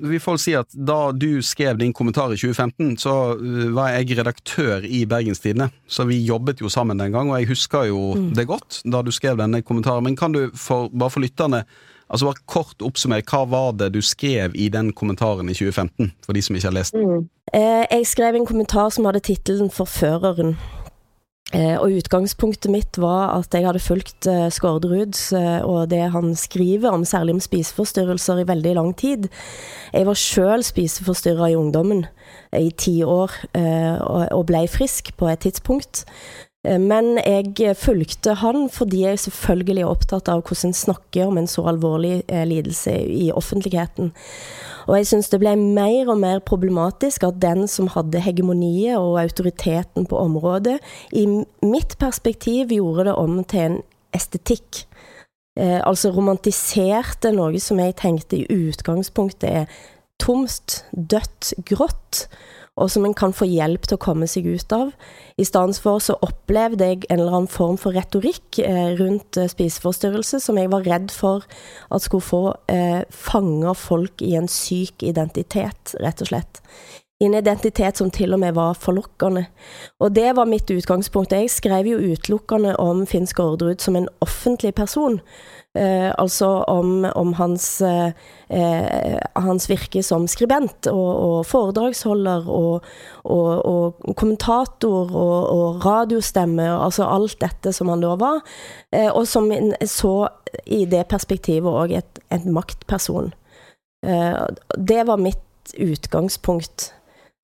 vi 0.08 0.18
får 0.22 0.38
si 0.40 0.54
at 0.56 0.72
da 0.72 1.10
du 1.12 1.42
skrev 1.44 1.76
din 1.82 1.92
kommentar 1.92 2.32
i 2.32 2.38
2015, 2.40 2.94
så 3.02 3.16
eh, 3.34 3.66
var 3.76 3.92
jeg 3.92 4.16
redaktør 4.16 4.86
i 4.88 5.02
Bergenstidene. 5.04 5.68
Så 5.84 6.06
vi 6.08 6.22
jobbet 6.24 6.62
jo 6.64 6.70
sammen 6.72 7.02
den 7.02 7.12
gang, 7.12 7.28
og 7.28 7.42
jeg 7.42 7.50
husker 7.50 7.90
jo 7.90 8.14
mm. 8.16 8.30
det 8.38 8.46
godt 8.48 8.80
da 8.88 9.02
du 9.04 9.12
skrev 9.12 9.36
denne 9.42 9.60
kommentaren. 9.60 10.06
Men 10.06 10.16
kan 10.16 10.32
du, 10.32 10.46
for, 10.56 10.88
bare 10.88 11.12
for 11.12 11.20
lytterne, 11.20 11.66
Altså 12.12 12.28
bare 12.28 12.44
Kort 12.46 12.84
oppsummer, 12.84 13.22
hva 13.24 13.46
var 13.48 13.72
det 13.80 13.94
du 13.94 14.02
skrev 14.04 14.52
i 14.54 14.68
den 14.68 14.92
kommentaren 14.92 15.48
i 15.48 15.56
2015, 15.56 16.12
for 16.24 16.36
de 16.36 16.42
som 16.44 16.56
ikke 16.56 16.68
har 16.68 16.76
lest 16.76 16.92
den? 16.96 17.08
Mm. 17.08 17.24
Eh, 17.56 17.84
jeg 17.88 18.06
skrev 18.06 18.36
en 18.36 18.46
kommentar 18.46 18.92
som 18.92 19.08
hadde 19.08 19.24
tittelen 19.24 19.72
'Forføreren'. 19.72 20.56
Eh, 21.52 21.76
og 21.76 21.92
utgangspunktet 21.92 22.70
mitt 22.72 22.96
var 22.96 23.34
at 23.36 23.52
jeg 23.52 23.66
hadde 23.66 23.80
fulgt 23.82 24.26
eh, 24.30 24.48
Skårderud 24.48 25.18
eh, 25.36 25.60
og 25.60 25.90
det 25.90 26.06
han 26.14 26.32
skriver 26.34 26.88
om, 26.88 27.04
særlig 27.04 27.34
om 27.34 27.40
spiseforstyrrelser, 27.40 28.40
i 28.40 28.48
veldig 28.48 28.74
lang 28.74 28.96
tid. 28.96 29.28
Jeg 29.92 30.06
var 30.06 30.16
sjøl 30.16 30.64
spiseforstyrra 30.64 31.50
i 31.52 31.56
ungdommen 31.56 32.06
i 32.56 32.70
ti 32.70 33.02
år, 33.02 33.36
eh, 33.52 34.00
og, 34.00 34.28
og 34.32 34.46
blei 34.48 34.64
frisk 34.68 35.12
på 35.16 35.28
et 35.28 35.44
tidspunkt. 35.44 36.06
Eh, 36.64 36.78
men 36.78 37.16
jeg 37.18 37.76
fulgte 37.78 38.36
han 38.38 38.68
fordi 38.72 39.02
jeg 39.04 39.22
selvfølgelig 39.24 39.82
er 39.82 39.90
opptatt 39.90 40.30
av 40.30 40.42
hvordan 40.46 40.70
en 40.70 40.78
snakker 40.78 41.30
om 41.30 41.40
en 41.40 41.50
så 41.50 41.64
alvorlig 41.72 42.22
eh, 42.28 42.44
lidelse 42.48 42.94
i 42.94 43.30
offentligheten. 43.34 44.12
Og 44.86 44.96
jeg 44.98 45.08
syns 45.10 45.30
det 45.30 45.40
ble 45.42 45.54
mer 45.58 46.10
og 46.10 46.20
mer 46.22 46.42
problematisk 46.42 47.26
at 47.26 47.40
den 47.42 47.66
som 47.70 47.90
hadde 47.94 48.22
hegemoniet 48.22 48.98
og 48.98 49.20
autoriteten 49.22 50.06
på 50.10 50.18
området, 50.18 50.78
i 51.12 51.26
mitt 51.26 51.98
perspektiv 51.98 52.74
gjorde 52.74 53.10
det 53.10 53.18
om 53.18 53.42
til 53.44 53.66
en 53.66 53.80
estetikk. 54.14 54.84
Eh, 55.58 55.80
altså 55.84 56.12
romantiserte 56.14 57.32
noe 57.34 57.60
som 57.60 57.80
jeg 57.82 57.98
tenkte 58.00 58.40
i 58.40 58.46
utgangspunktet 58.70 59.50
er 59.50 59.82
tomt, 60.22 60.82
dødt, 60.92 61.52
grått 61.66 62.26
og 62.80 62.88
som 62.90 63.04
en 63.04 63.14
kan 63.16 63.34
få 63.36 63.46
hjelp 63.50 63.84
til 63.84 63.98
å 63.98 64.02
komme 64.02 64.28
seg 64.30 64.46
ut 64.48 64.72
av. 64.72 64.92
I 65.36 65.44
stedet 65.44 65.76
for 65.82 66.00
så 66.00 66.16
opplevde 66.24 66.88
jeg 66.88 67.02
en 67.08 67.20
eller 67.20 67.36
annen 67.36 67.52
form 67.52 67.76
for 67.80 67.92
retorikk 67.96 68.62
eh, 68.64 68.94
rundt 69.00 69.36
eh, 69.36 69.50
spiseforstyrrelse 69.52 70.40
som 70.40 70.60
jeg 70.60 70.72
var 70.72 70.86
redd 70.88 71.12
for 71.12 71.44
at 71.92 72.06
skulle 72.06 72.24
få 72.24 72.42
eh, 72.72 73.02
fange 73.12 73.76
folk 73.76 74.24
i 74.24 74.34
en 74.40 74.48
syk 74.48 75.04
identitet, 75.04 75.96
rett 76.00 76.24
og 76.24 76.32
slett 76.32 76.62
i 77.22 77.28
en 77.28 77.38
identitet 77.38 77.98
som 78.00 78.10
til 78.10 78.34
og 78.34 78.40
med 78.42 78.56
var 78.58 78.78
forlokkende. 78.82 79.46
Og 80.02 80.14
det 80.16 80.32
var 80.36 80.50
mitt 80.50 80.70
utgangspunkt. 80.74 81.34
Jeg 81.36 81.50
skrev 81.54 81.86
jo 81.92 82.00
utelukkende 82.12 82.74
om 82.82 83.04
Finn 83.06 83.28
Skårderud 83.30 83.82
som 83.82 83.96
en 83.96 84.08
offentlig 84.24 84.74
person. 84.74 85.20
Eh, 85.78 86.10
altså 86.18 86.46
om, 86.68 87.06
om 87.14 87.30
hans, 87.38 87.80
eh, 87.80 88.10
eh, 88.50 89.20
hans, 89.40 89.68
virke 89.70 90.02
som 90.04 90.26
skribent 90.28 90.86
og, 90.90 91.12
og 91.16 91.46
foredragsholder 91.48 92.50
og, 92.50 92.84
og, 93.24 93.62
og 93.64 94.16
kommentator 94.20 95.14
og, 95.16 95.80
radiostemme, 95.86 96.66
altså 96.74 97.06
alt 97.08 97.38
dette 97.40 97.72
som 97.72 97.88
han 97.88 98.04
da 98.04 98.16
var. 98.20 98.42
Eh, 98.92 99.08
og 99.08 99.24
som 99.30 99.48
så 99.88 100.16
i 100.66 100.84
det 100.90 101.06
perspektivet 101.08 101.72
òg 101.72 101.96
en 102.02 102.52
maktperson. 102.52 103.32
Eh, 104.04 104.44
det 104.76 105.06
var 105.08 105.16
mitt 105.16 105.72
utgangspunkt. 105.78 106.92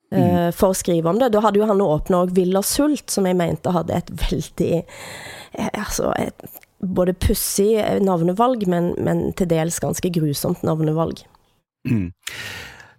Mm. 0.09 0.55
for 0.57 0.73
å 0.73 0.77
skrive 0.77 1.11
om 1.11 1.19
det. 1.21 1.27
Da 1.35 1.43
hadde 1.45 1.61
jo 1.61 1.67
han 1.69 1.83
åpna 1.85 2.23
òg 2.25 2.31
Villa 2.33 2.63
Sult, 2.65 3.11
som 3.13 3.27
jeg 3.29 3.37
mente 3.37 3.75
hadde 3.75 3.93
et 3.93 4.09
veldig 4.09 4.71
eh, 4.79 5.69
Altså 5.75 6.15
et 6.17 6.47
både 6.79 7.13
pussig 7.19 7.75
navnevalg, 8.01 8.65
men, 8.71 8.93
men, 9.03 9.33
til 9.37 9.51
dels 9.51 9.81
ganske 9.83 10.11
grusomt 10.15 10.63
navnevalg. 10.65 11.25
Mm. 11.89 12.13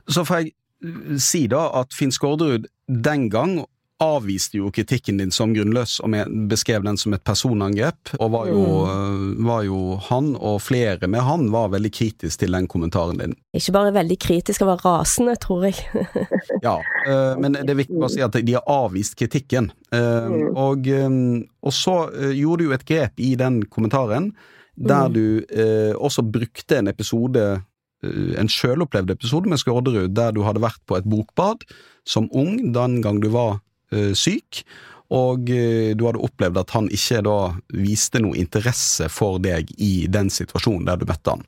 Så 0.09 0.25
får 0.27 0.43
jeg 0.43 1.19
si 1.23 1.45
da 1.51 1.65
at 1.79 1.95
Finn 1.95 2.11
Skårderud 2.11 2.67
den 2.87 3.29
gang 3.31 3.59
avviste 3.99 4.59
jo 4.59 4.69
kritikken 4.71 5.17
din 5.19 5.31
som 5.31 5.51
grunnløs 5.53 5.97
og 6.03 6.13
beskrev 6.49 6.85
den 6.85 6.97
som 6.99 7.13
et 7.15 7.23
personangrep. 7.27 8.13
Og 8.19 8.31
var 8.31 8.47
jo, 8.47 8.63
mm. 8.87 9.33
var 9.47 9.65
jo, 9.67 9.79
han, 10.07 10.31
og 10.35 10.61
flere 10.63 11.09
med 11.11 11.25
han, 11.27 11.49
var 11.51 11.73
veldig 11.73 11.91
kritisk 11.93 12.39
til 12.43 12.55
den 12.55 12.69
kommentaren 12.71 13.19
din. 13.19 13.35
Ikke 13.55 13.75
bare 13.75 13.93
veldig 13.95 14.19
kritisk, 14.23 14.63
han 14.63 14.71
var 14.71 14.85
rasende, 14.85 15.35
tror 15.43 15.67
jeg. 15.67 15.83
ja, 16.67 16.77
eh, 17.05 17.33
men 17.41 17.59
det 17.59 17.75
er 17.75 17.81
viktig 17.81 17.99
å 17.99 18.11
si 18.11 18.23
at 18.23 18.39
de 18.39 18.55
har 18.55 18.63
avvist 18.71 19.19
kritikken. 19.19 19.71
Eh, 19.91 20.31
mm. 20.31 20.49
Og, 20.55 20.87
eh, 20.87 21.19
og 21.59 21.75
så 21.75 21.99
gjorde 22.31 22.63
du 22.63 22.69
jo 22.69 22.77
et 22.79 22.87
grep 22.87 23.19
i 23.19 23.33
den 23.39 23.63
kommentaren 23.67 24.31
der 24.79 25.09
mm. 25.09 25.15
du 25.15 25.97
også 25.99 26.23
brukte 26.23 26.77
en 26.77 26.87
episode 26.87 27.41
en 27.99 28.47
sjølopplevd 28.47 29.09
episode 29.11 29.49
med 29.51 29.59
Skårderud, 29.59 30.13
der 30.15 30.31
du 30.31 30.45
hadde 30.45 30.61
vært 30.63 30.79
på 30.87 30.95
et 30.95 31.09
bokbad 31.09 31.65
som 32.07 32.29
ung 32.31 32.69
den 32.71 33.01
gang 33.03 33.19
du 33.19 33.27
var 33.33 33.57
Eh, 33.59 33.68
syk. 34.13 34.63
Og 35.09 35.49
eh, 35.49 35.95
du 35.97 36.05
hadde 36.05 36.21
opplevd 36.21 36.59
at 36.61 36.73
han 36.75 36.89
ikke 36.93 37.21
da 37.25 37.37
viste 37.73 38.21
noe 38.21 38.37
interesse 38.37 39.09
for 39.09 39.39
deg 39.41 39.71
i 39.81 40.05
den 40.11 40.29
situasjonen 40.33 40.85
der 40.85 40.99
du 41.01 41.07
møtte 41.09 41.33
han. 41.33 41.45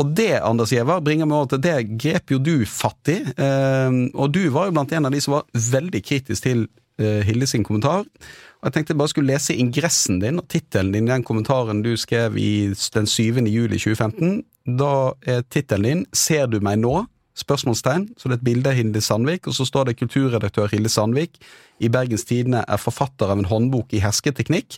Og 0.00 0.14
det, 0.16 0.38
Anders 0.40 0.72
Giæver, 0.72 1.02
bringer 1.04 1.28
meg 1.28 1.42
over 1.42 1.50
til 1.52 1.64
det 1.66 1.76
grep 2.00 2.32
jo 2.32 2.40
du 2.40 2.54
fatt 2.68 3.12
i. 3.12 3.18
Eh, 3.20 3.98
og 4.14 4.32
du 4.32 4.46
var 4.54 4.68
jo 4.68 4.78
blant 4.78 4.94
en 4.96 5.10
av 5.10 5.12
de 5.12 5.20
som 5.20 5.38
var 5.38 5.50
veldig 5.72 6.04
kritisk 6.04 6.48
til 6.48 6.68
Hilde 7.02 7.46
sin 7.48 7.64
kommentar. 7.64 8.04
Og 8.04 8.68
jeg 8.68 8.74
tenkte 8.76 8.92
jeg 8.92 8.98
bare 9.00 9.10
skulle 9.10 9.32
lese 9.32 9.54
ingressen 9.58 10.20
din 10.22 10.36
og 10.38 10.44
tittelen 10.52 10.92
din 10.92 11.08
i 11.08 11.10
den 11.10 11.24
kommentaren 11.26 11.80
du 11.82 11.96
skrev 11.98 12.36
i 12.38 12.68
den 12.94 13.08
7. 13.10 13.40
juli 13.48 13.80
2015. 13.80 14.42
Da 14.78 14.92
er 15.26 15.40
tittelen 15.50 15.88
din 15.88 16.04
'Ser 16.12 16.46
du 16.52 16.60
meg 16.60 16.78
nå?' 16.78 17.06
Spørsmålstegn, 17.38 18.10
så 18.18 18.28
det 18.28 18.36
er 18.36 18.40
et 18.40 18.48
bilde 18.48 18.72
av 18.72 18.76
Hilde 18.76 19.00
Sandvik, 19.04 19.48
og 19.48 19.56
så 19.56 19.66
står 19.68 19.88
det 19.88 19.98
kulturredaktør 20.00 20.70
Hilde 20.72 20.92
Sandvik 20.92 21.38
i 21.82 21.90
Bergens 21.92 22.26
Tidende 22.28 22.64
er 22.68 22.80
forfatter 22.80 23.32
av 23.32 23.40
en 23.40 23.48
håndbok 23.48 23.94
i 23.96 24.02
hersketeknikk. 24.04 24.76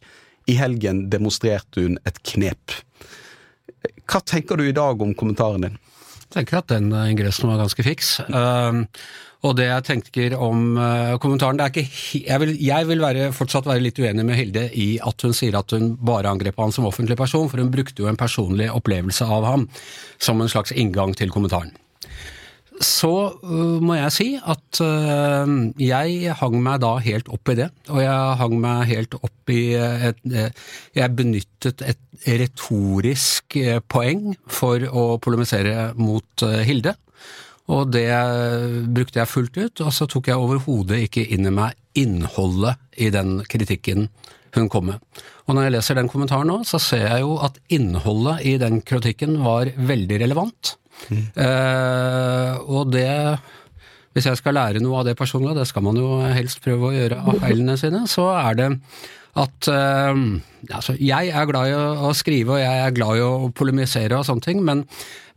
I 0.50 0.58
helgen 0.60 1.08
demonstrerte 1.10 1.82
hun 1.82 1.98
et 2.06 2.20
knep. 2.30 2.78
Hva 4.04 4.20
tenker 4.24 4.60
du 4.60 4.68
i 4.68 4.76
dag 4.76 5.02
om 5.02 5.14
kommentaren 5.18 5.66
din? 5.66 5.78
Jeg 6.24 6.40
tenker 6.40 6.60
at 6.60 6.72
den 6.72 6.90
eh, 6.92 7.10
ingressen 7.12 7.50
var 7.50 7.60
ganske 7.62 7.84
fiks. 7.86 8.16
Uh, 8.26 8.84
og 9.44 9.54
det 9.58 9.68
jeg 9.68 9.84
tenker 9.86 10.34
om 10.40 10.74
uh, 10.78 11.14
kommentaren 11.22 11.58
det 11.60 11.66
er 11.66 11.72
ikke, 11.74 12.20
jeg, 12.24 12.40
vil, 12.42 12.54
jeg 12.64 12.88
vil 12.88 13.04
være, 13.04 13.28
fortsatt 13.36 13.68
være 13.68 13.84
litt 13.84 14.00
uenig 14.00 14.24
med 14.24 14.38
Hilde 14.40 14.64
i 14.72 14.88
at 15.04 15.26
hun 15.26 15.36
sier 15.36 15.56
at 15.60 15.76
hun 15.76 15.94
bare 16.00 16.32
angrep 16.32 16.58
han 16.60 16.74
som 16.74 16.88
offentlig 16.88 17.18
person, 17.20 17.48
for 17.52 17.60
hun 17.60 17.72
brukte 17.72 18.02
jo 18.02 18.10
en 18.10 18.20
personlig 18.20 18.70
opplevelse 18.72 19.28
av 19.28 19.46
ham 19.48 19.68
som 20.18 20.40
en 20.40 20.50
slags 20.50 20.74
inngang 20.74 21.14
til 21.18 21.32
kommentaren 21.34 21.74
så 22.82 23.12
uh, 23.38 23.76
må 23.84 23.96
jeg 23.98 24.14
si 24.14 24.26
at 24.38 24.80
uh, 24.82 25.52
jeg 25.78 26.34
hang 26.40 26.56
meg 26.64 26.80
da 26.82 26.96
helt 27.04 27.30
opp 27.32 27.52
i 27.52 27.58
det. 27.60 27.68
Og 27.92 28.00
jeg 28.02 28.40
hang 28.40 28.56
meg 28.62 28.88
helt 28.90 29.14
opp 29.20 29.52
i 29.52 29.76
et, 29.76 30.20
Jeg 30.96 31.14
benyttet 31.14 31.84
et 31.84 32.00
retorisk 32.40 33.58
poeng 33.92 34.32
for 34.48 34.80
å 34.88 35.04
polemisere 35.22 35.92
mot 36.00 36.46
Hilde. 36.64 36.94
Og 37.68 37.92
det 37.92 38.08
brukte 38.92 39.20
jeg 39.20 39.30
fullt 39.30 39.58
ut, 39.60 39.82
og 39.84 39.92
så 39.92 40.08
tok 40.08 40.28
jeg 40.28 40.40
overhodet 40.40 41.02
ikke 41.06 41.24
inn 41.36 41.48
i 41.48 41.52
meg 41.52 41.76
innholdet 41.96 42.80
i 43.00 43.10
den 43.12 43.38
kritikken 43.48 44.08
hun 44.54 44.68
kom 44.70 44.88
med. 44.92 45.22
Og 45.44 45.56
når 45.56 45.66
jeg 45.66 45.74
leser 45.74 45.98
den 45.98 46.08
kommentaren 46.10 46.48
nå, 46.50 46.60
så 46.66 46.80
ser 46.80 47.06
jeg 47.08 47.24
jo 47.24 47.36
at 47.44 47.58
innholdet 47.74 48.44
i 48.48 48.54
den 48.60 48.80
kritikken 48.86 49.38
var 49.44 49.70
veldig 49.76 50.20
relevant. 50.22 50.76
Mm. 51.10 51.24
Og 52.70 52.92
det 52.94 53.10
Hvis 54.14 54.28
jeg 54.30 54.38
skal 54.38 54.54
lære 54.54 54.80
noe 54.80 55.00
av 55.00 55.08
det 55.08 55.16
personlig, 55.18 55.50
og 55.50 55.58
det 55.58 55.66
skal 55.68 55.82
man 55.84 55.98
jo 55.98 56.20
helst 56.22 56.62
prøve 56.64 56.88
å 56.88 56.94
gjøre 56.94 57.18
av 57.18 57.40
feilene 57.42 57.74
sine, 57.76 58.04
så 58.08 58.28
er 58.38 58.58
det 58.60 58.68
at 59.34 59.68
uh, 59.68 60.14
altså, 60.70 60.94
Jeg 61.00 61.32
er 61.34 61.50
glad 61.50 61.70
i 61.70 61.74
å, 61.74 62.12
skrive, 62.14 62.56
og 62.56 62.62
jeg 62.62 62.84
er 62.84 62.94
glad 62.94 63.18
i 63.18 63.26
å 63.26 63.50
polemisere 63.56 64.18
og 64.18 64.26
sånne 64.28 64.46
ting, 64.46 64.62
men, 64.66 64.84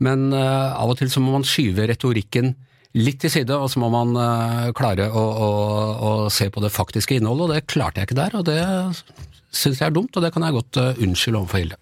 men 0.04 0.30
uh, 0.36 0.78
av 0.78 0.94
og 0.94 1.00
til 1.00 1.12
så 1.12 1.24
må 1.24 1.34
man 1.34 1.48
skyve 1.48 1.88
retorikken 1.90 2.54
litt 2.98 3.20
til 3.22 3.34
side, 3.34 3.54
og 3.54 3.70
så 3.74 3.82
må 3.82 3.90
man 3.94 4.14
uh, 4.18 4.70
klare 4.78 5.10
å, 5.10 5.26
å, 5.48 5.50
å, 5.98 6.14
se 6.34 6.50
på 6.54 6.64
det 6.64 6.74
faktiske 6.74 7.18
innholdet, 7.18 7.48
og 7.48 7.56
det 7.56 7.74
klarte 7.74 8.02
jeg 8.02 8.12
ikke 8.12 8.22
der. 8.22 8.38
Og 8.38 8.48
det 8.48 8.62
syns 9.50 9.82
jeg 9.82 9.90
er 9.90 9.98
dumt, 9.98 10.14
og 10.14 10.26
det 10.26 10.34
kan 10.36 10.46
jeg 10.46 10.58
godt 10.60 10.82
unnskylde 10.94 11.42
overfor 11.42 11.64
Hilde. 11.64 11.82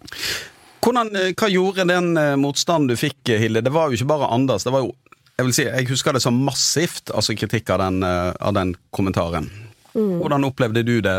Hvordan, 0.85 1.15
eh, 1.15 1.31
hva 1.33 1.49
gjorde 1.49 1.87
den 1.89 2.13
eh, 2.17 2.35
motstanden 2.37 2.91
du 2.91 2.99
fikk, 2.99 3.23
eh, 3.29 3.41
Hilde? 3.41 3.63
Det 3.65 3.73
var 3.73 3.89
jo 3.89 3.97
ikke 3.97 4.11
bare 4.11 4.29
Anders. 4.29 4.63
det 4.63 4.73
var 4.73 4.85
jo, 4.85 4.93
Jeg 5.37 5.45
vil 5.45 5.53
si, 5.53 5.63
jeg 5.65 5.87
husker 5.89 6.13
det 6.13 6.21
som 6.23 6.37
massivt, 6.47 7.09
altså 7.11 7.33
kritikk 7.35 7.69
av 7.73 7.81
den, 7.81 8.03
av 8.05 8.53
den 8.55 8.69
kommentaren. 8.95 9.49
Mm. 9.91 10.21
Hvordan 10.21 10.45
opplevde 10.47 10.83
du 10.87 11.01
det 11.03 11.15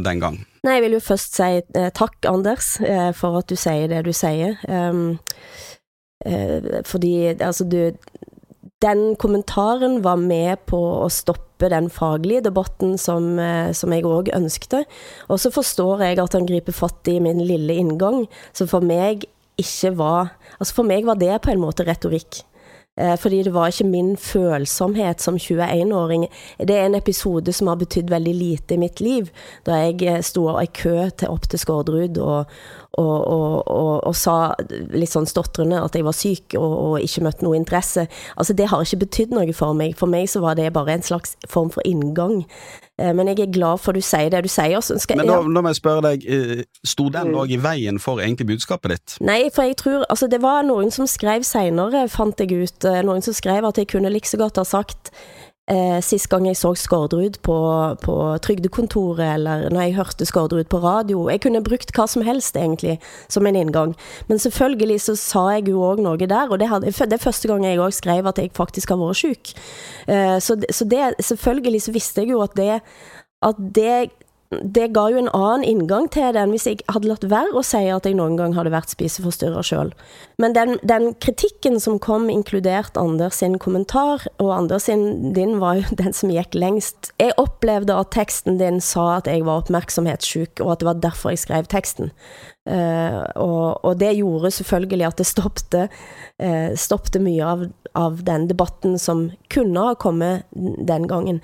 den 0.00 0.20
gang? 0.22 0.38
Nei, 0.64 0.78
Jeg 0.78 0.82
vil 0.86 0.96
jo 0.96 1.00
først 1.04 1.36
si 1.36 1.60
takk, 1.92 2.16
Anders, 2.24 2.78
for 3.18 3.36
at 3.36 3.52
du 3.52 3.56
sier 3.60 3.92
det 3.92 4.00
du 4.06 4.14
sier. 4.16 4.56
Um, 4.64 5.18
fordi 6.88 7.36
altså, 7.36 7.68
du 7.68 7.92
den 8.80 9.14
kommentaren 9.20 10.00
var 10.04 10.16
med 10.16 10.64
på 10.70 10.78
å 11.04 11.08
stoppe 11.12 11.68
den 11.68 11.90
faglige 11.92 12.46
debatten 12.48 12.96
som, 12.98 13.38
eh, 13.38 13.72
som 13.72 13.92
jeg 13.92 14.06
òg 14.08 14.32
ønskte. 14.32 14.84
Og 15.28 15.40
så 15.40 15.52
forstår 15.52 16.00
jeg 16.06 16.18
at 16.18 16.32
han 16.32 16.46
griper 16.48 16.72
fatt 16.72 17.08
i 17.08 17.20
min 17.20 17.44
lille 17.44 17.76
inngang, 17.76 18.26
som 18.52 18.66
for 18.66 18.80
meg 18.80 19.26
ikke 19.60 19.96
var 19.96 20.30
Altså 20.60 20.74
for 20.74 20.84
meg 20.84 21.04
var 21.04 21.16
det 21.16 21.42
på 21.42 21.52
en 21.52 21.60
måte 21.60 21.84
retorikk. 21.84 22.42
Eh, 23.00 23.16
fordi 23.16 23.42
det 23.42 23.54
var 23.54 23.70
ikke 23.70 23.88
min 23.88 24.16
følsomhet 24.16 25.20
som 25.20 25.36
21-åring. 25.36 26.26
Det 26.58 26.76
er 26.76 26.86
en 26.86 26.98
episode 26.98 27.52
som 27.52 27.70
har 27.70 27.78
betydd 27.80 28.10
veldig 28.12 28.34
lite 28.34 28.74
i 28.74 28.80
mitt 28.80 29.00
liv. 29.00 29.30
Da 29.66 29.78
jeg 29.80 30.02
eh, 30.04 30.20
sto 30.26 30.46
i 30.60 30.66
kø 30.66 31.08
til 31.16 31.32
opp 31.32 31.48
til 31.48 31.62
Skårderud 31.62 32.20
og, 32.20 32.52
og, 33.00 33.16
og, 33.30 34.04
og, 34.04 34.14
sa 34.18 34.52
litt 34.92 35.12
sånn 35.12 35.28
stotrende 35.30 35.80
at 35.80 35.96
jeg 35.96 36.04
var 36.04 36.16
syk 36.16 36.58
og 36.58 37.00
ikke 37.00 37.24
møtte 37.24 37.46
noe 37.46 37.56
interesse. 37.56 38.06
Altså, 38.36 38.56
det 38.58 38.68
har 38.68 38.84
ikke 38.84 39.04
betydd 39.06 39.34
noe 39.36 39.56
for 39.56 39.78
meg. 39.78 39.96
For 39.96 40.10
meg 40.10 40.28
så 40.28 40.44
var 40.44 40.58
det 40.60 40.72
bare 40.76 40.98
en 40.98 41.06
slags 41.06 41.38
form 41.48 41.72
for 41.72 41.86
inngang. 41.88 42.42
Eh, 43.00 43.12
men 43.16 43.30
jeg 43.32 43.40
er 43.46 43.52
glad 43.54 43.80
for 43.80 43.96
du 43.96 44.02
sier 44.04 44.30
det 44.32 44.42
du 44.44 44.50
sier. 44.52 44.80
Skal, 44.80 45.20
Men 45.20 45.30
da, 45.30 45.38
ja. 45.40 45.62
må 45.62 45.72
jeg 45.72 45.80
spørre 45.80 46.04
deg, 46.10 46.26
eh, 46.28 46.62
sto 46.86 47.08
den 47.12 47.32
òg 47.38 47.52
i 47.54 47.60
veien 47.60 48.00
for 48.02 48.20
egentlig 48.20 48.50
budskapet 48.52 48.94
ditt? 48.94 49.16
Nei, 49.24 49.42
for 49.54 49.68
jeg 49.68 49.78
tror 49.80 50.06
Altså, 50.10 50.26
det 50.30 50.40
var 50.42 50.64
noen 50.66 50.90
som 50.90 51.06
skrev 51.06 51.44
seinere, 51.46 52.06
fant 52.10 52.40
jeg 52.40 52.50
ut. 52.52 52.84
Eh, 52.88 53.02
noen 53.06 53.22
som 53.24 53.36
skrev 53.36 53.66
at 53.68 53.78
jeg 53.78 53.90
kunne 53.92 54.10
like 54.12 54.28
så 54.28 54.40
godt 54.40 54.60
ha 54.60 54.64
sagt 54.66 55.12
Eh, 55.70 56.00
sist 56.02 56.26
gang 56.32 56.48
jeg 56.48 56.58
så 56.58 56.72
Skårderud 56.74 57.36
på, 57.46 57.56
på 58.02 58.14
trygdekontoret, 58.42 59.36
eller 59.36 59.68
når 59.70 59.84
jeg 59.84 59.94
hørte 60.00 60.26
Skårderud 60.26 60.66
på 60.66 60.80
radio 60.82 61.28
Jeg 61.30 61.44
kunne 61.44 61.62
brukt 61.62 61.92
hva 61.94 62.08
som 62.10 62.24
helst, 62.26 62.56
egentlig, 62.58 62.96
som 63.30 63.46
en 63.46 63.58
inngang. 63.60 63.94
Men 64.26 64.42
selvfølgelig 64.42 64.98
så 65.06 65.14
sa 65.20 65.44
jeg 65.54 65.68
jo 65.70 65.84
òg 65.86 66.02
noe 66.02 66.18
der, 66.18 66.50
og 66.50 66.58
det, 66.58 66.72
hadde, 66.72 66.90
det 66.90 67.14
er 67.14 67.22
første 67.22 67.46
gang 67.46 67.62
jeg 67.68 67.78
òg 67.78 67.94
skrev 67.94 68.26
at 68.26 68.42
jeg 68.42 68.50
faktisk 68.56 68.90
har 68.90 68.98
vært 68.98 69.20
syk. 69.22 69.52
Eh, 70.10 70.38
så, 70.42 70.58
så 70.58 70.88
det, 70.90 71.04
selvfølgelig 71.22 71.84
så 71.86 71.94
visste 71.94 72.24
jeg 72.24 72.34
jo 72.34 72.42
at 72.42 72.58
det, 72.58 72.80
at 73.46 73.62
det 73.78 74.10
det 74.50 74.88
ga 74.96 75.04
jo 75.12 75.18
en 75.20 75.30
annen 75.30 75.62
inngang 75.62 76.08
til 76.10 76.32
det 76.34 76.40
enn 76.42 76.50
hvis 76.50 76.66
jeg 76.66 76.80
hadde 76.90 77.06
latt 77.06 77.26
være 77.30 77.54
å 77.54 77.62
si 77.62 77.84
at 77.86 78.06
jeg 78.06 78.16
noen 78.18 78.34
gang 78.38 78.56
hadde 78.56 78.72
vært 78.74 78.90
spiseforstyrra 78.90 79.62
sjøl. 79.62 79.92
Men 80.42 80.56
den, 80.56 80.74
den, 80.82 81.12
kritikken 81.22 81.78
som 81.82 82.00
kom, 82.02 82.26
inkludert 82.32 82.98
Anders 82.98 83.38
sin 83.38 83.60
kommentar, 83.62 84.26
og 84.42 84.50
Anders 84.56 84.88
sin 84.88 85.30
din 85.36 85.60
var 85.62 85.78
jo 85.78 85.94
den 86.02 86.16
som 86.16 86.34
gikk 86.34 86.58
lengst. 86.58 87.12
Jeg 87.22 87.36
opplevde 87.38 87.94
at 87.94 88.10
teksten 88.16 88.58
din 88.58 88.82
sa 88.82 89.20
at 89.20 89.30
jeg 89.30 89.46
var 89.46 89.62
oppmerksomhetssjuk, 89.62 90.64
og 90.64 90.74
at 90.74 90.82
det 90.82 90.90
var 90.90 91.04
derfor 91.06 91.36
jeg 91.36 91.44
skrev 91.46 91.70
teksten. 91.70 92.10
Uh, 92.70 93.24
og, 93.40 93.80
og, 93.82 93.96
det 93.98 94.12
gjorde 94.20 94.52
selvfølgelig 94.54 95.06
at 95.08 95.18
det 95.18 95.26
stoppte, 95.26 95.86
uh, 96.38 96.70
stoppte 96.78 97.18
mye 97.22 97.42
av, 97.42 97.64
av, 97.98 98.20
den 98.26 98.46
debatten 98.50 98.94
som 99.00 99.24
kunne 99.50 99.86
ha 99.88 99.96
kommet 99.98 100.46
den 100.54 101.08
gangen. 101.10 101.40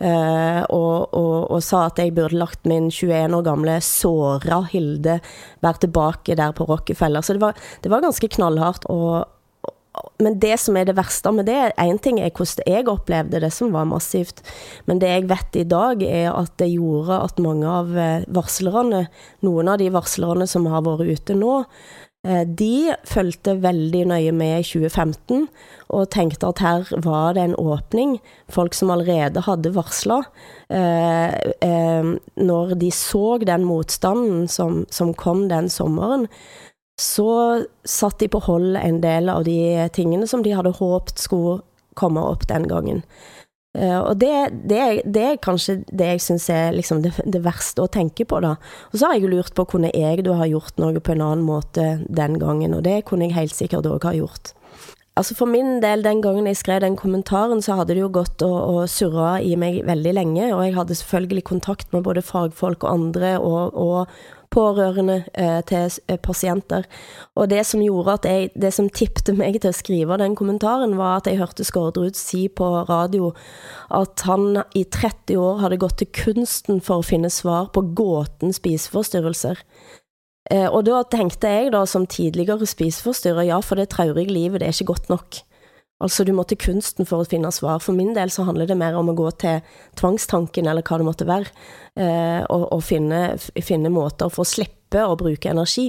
Uh, 0.00 0.64
og, 0.66 1.14
og, 1.14 1.36
og, 1.52 1.60
sa 1.62 1.84
at 1.86 2.00
jeg 2.02 2.16
burde 2.16 2.40
lagt 2.40 2.66
min 2.66 2.90
21 2.90 3.36
år 3.38 3.46
gamle 3.46 3.78
såra 3.84 4.64
Hilde 4.72 5.20
være 5.62 5.84
tilbake 5.86 6.38
der 6.40 6.56
på 6.56 6.66
Rockefeller. 6.66 7.22
Så 7.22 7.36
det 7.38 7.44
var, 7.44 7.54
det 7.84 7.92
var 7.92 8.02
ganske 8.02 8.32
knallhardt. 8.34 8.88
Og, 8.90 9.22
men 10.22 10.38
det 10.42 10.56
som 10.62 10.76
er 10.78 10.86
det 10.88 10.96
verste 10.98 11.30
med 11.34 11.48
det, 11.48 11.72
én 11.80 11.98
ting 12.02 12.20
er 12.22 12.32
hvordan 12.34 12.66
jeg 12.70 12.88
opplevde 12.90 13.40
det, 13.42 13.50
som 13.54 13.74
var 13.74 13.88
massivt. 13.90 14.42
Men 14.86 15.02
det 15.02 15.10
jeg 15.10 15.28
vet 15.30 15.60
i 15.60 15.66
dag, 15.66 16.02
er 16.02 16.30
at 16.34 16.54
det 16.62 16.72
gjorde 16.72 17.20
at 17.26 17.42
mange 17.42 17.68
av 17.68 17.92
eh, 17.98 18.26
varslerne, 18.34 19.06
noen 19.46 19.70
av 19.70 19.78
de 19.82 19.90
varslerne 19.94 20.48
som 20.50 20.66
har 20.70 20.84
vært 20.86 21.10
ute 21.18 21.36
nå, 21.38 21.60
eh, 22.26 22.42
de 22.46 22.94
fulgte 23.10 23.56
veldig 23.62 24.04
nøye 24.14 24.34
med 24.34 24.62
i 24.62 24.66
2015 24.66 25.48
og 25.94 26.10
tenkte 26.14 26.50
at 26.50 26.62
her 26.64 26.90
var 27.04 27.34
det 27.36 27.48
en 27.48 27.58
åpning. 27.60 28.18
Folk 28.54 28.74
som 28.74 28.94
allerede 28.94 29.44
hadde 29.46 29.74
varsla. 29.74 30.22
Eh, 30.70 32.12
når 32.38 32.76
de 32.80 32.90
så 32.94 33.26
den 33.42 33.66
motstanden 33.66 34.46
som, 34.50 34.84
som 34.90 35.14
kom 35.14 35.48
den 35.50 35.70
sommeren, 35.70 36.30
så 37.00 37.64
satt 37.84 38.20
de 38.22 38.28
på 38.30 38.40
hold 38.46 38.76
en 38.78 39.00
del 39.02 39.30
av 39.32 39.44
de 39.46 39.88
tingene 39.94 40.28
som 40.30 40.44
de 40.44 40.54
hadde 40.54 40.76
håpet 40.78 41.18
skulle 41.18 41.60
komme 41.98 42.22
opp 42.22 42.46
den 42.50 42.68
gangen. 42.70 43.02
Uh, 43.74 43.98
og 44.06 44.20
det, 44.22 44.30
det, 44.70 45.02
det, 45.02 45.22
er 45.26 45.40
kanskje 45.42 45.80
det 45.90 46.12
jeg 46.12 46.22
syns 46.22 46.44
er 46.54 46.76
liksom 46.76 47.00
det, 47.02 47.10
det, 47.26 47.40
verste 47.42 47.82
å 47.82 47.90
tenke 47.90 48.22
på, 48.30 48.38
da. 48.44 48.52
Og 48.92 49.00
så 49.00 49.08
har 49.10 49.18
jeg 49.18 49.32
lurt 49.32 49.50
på 49.56 49.66
kunne 49.66 49.90
jeg 49.90 50.22
da 50.22 50.36
ha 50.38 50.46
gjort 50.46 50.78
noe 50.78 51.02
på 51.02 51.14
en 51.16 51.24
annen 51.26 51.42
måte 51.42 51.96
den 52.06 52.38
gangen, 52.38 52.76
og 52.76 52.84
det 52.86 53.00
kunne 53.08 53.26
jeg 53.26 53.34
helt 53.34 53.56
sikkert 53.56 53.90
òg 53.90 54.06
ha 54.06 54.14
gjort. 54.14 54.54
Altså 55.18 55.34
For 55.38 55.50
min 55.50 55.80
del, 55.82 56.02
den 56.06 56.22
gangen 56.22 56.46
jeg 56.50 56.58
skrev 56.58 56.80
den 56.82 56.96
kommentaren, 56.98 57.60
så 57.62 57.80
hadde 57.80 57.94
det 57.94 58.02
jo 58.02 58.12
gått 58.14 58.42
og, 58.46 58.54
og 58.54 58.80
surra 58.90 59.36
i 59.42 59.54
meg 59.58 59.82
veldig 59.86 60.14
lenge, 60.14 60.48
og 60.54 60.64
jeg 60.66 60.78
hadde 60.78 60.98
selvfølgelig 61.02 61.44
kontakt 61.50 61.92
med 61.94 62.06
både 62.06 62.22
fagfolk 62.22 62.86
og 62.86 62.94
andre, 62.94 63.36
og, 63.42 63.74
og 63.74 64.43
pårørende 64.54 65.16
eh, 65.34 65.60
til 65.68 65.90
eh, 66.08 66.18
pasienter. 66.22 66.86
Og 67.34 67.50
det 67.50 67.64
som 67.66 67.82
gjorde 67.82 68.18
at 68.18 68.28
jeg, 68.28 68.52
det 68.54 68.70
som 68.76 68.90
tippte 68.90 69.34
meg 69.36 69.58
til 69.60 69.72
å 69.72 69.76
skrive 69.76 70.18
den 70.20 70.36
kommentaren, 70.38 70.96
var 71.00 71.18
at 71.18 71.30
jeg 71.30 71.40
hørte 71.40 71.66
Skårderud 71.66 72.18
si 72.18 72.46
på 72.48 72.70
radio 72.88 73.32
at 73.94 74.24
han 74.28 74.62
i 74.78 74.84
30 74.84 75.40
år 75.40 75.64
hadde 75.64 75.80
gått 75.82 75.98
til 76.02 76.12
kunsten 76.14 76.80
for 76.84 77.02
å 77.02 77.06
finne 77.06 77.32
svar 77.32 77.70
på 77.74 77.84
gåten 77.98 78.54
spiseforstyrrelser. 78.54 79.62
Eh, 80.52 80.68
og 80.68 80.84
da 80.88 81.00
tenkte 81.08 81.50
jeg 81.50 81.72
da 81.72 81.84
som 81.88 82.06
tidligere 82.10 82.68
spiseforstyrrer, 82.68 83.48
ja, 83.48 83.60
for 83.64 83.80
det 83.80 83.90
traurige 83.94 84.32
livet, 84.32 84.60
det 84.60 84.68
er 84.68 84.76
ikke 84.76 84.92
godt 84.92 85.12
nok. 85.12 85.40
Altså, 86.04 86.24
du 86.26 86.34
må 86.36 86.44
til 86.44 86.60
kunsten 86.60 87.08
for 87.08 87.24
å 87.24 87.28
finne 87.28 87.50
svar. 87.54 87.80
For 87.80 87.96
min 87.96 88.12
del 88.16 88.32
så 88.32 88.44
handler 88.44 88.68
det 88.68 88.76
mer 88.80 88.96
om 88.98 89.08
å 89.08 89.16
gå 89.16 89.30
til 89.40 89.62
tvangstanken, 89.98 90.68
eller 90.68 90.84
hva 90.84 91.00
det 91.00 91.08
måtte 91.08 91.28
være, 91.28 91.52
eh, 91.96 92.42
og, 92.52 92.66
og 92.76 92.82
finne, 92.84 93.22
finne, 93.64 93.92
måter 93.94 94.32
for 94.32 94.44
å 94.44 94.50
slippe 94.52 95.00
å 95.00 95.16
bruke 95.18 95.50
energi 95.50 95.88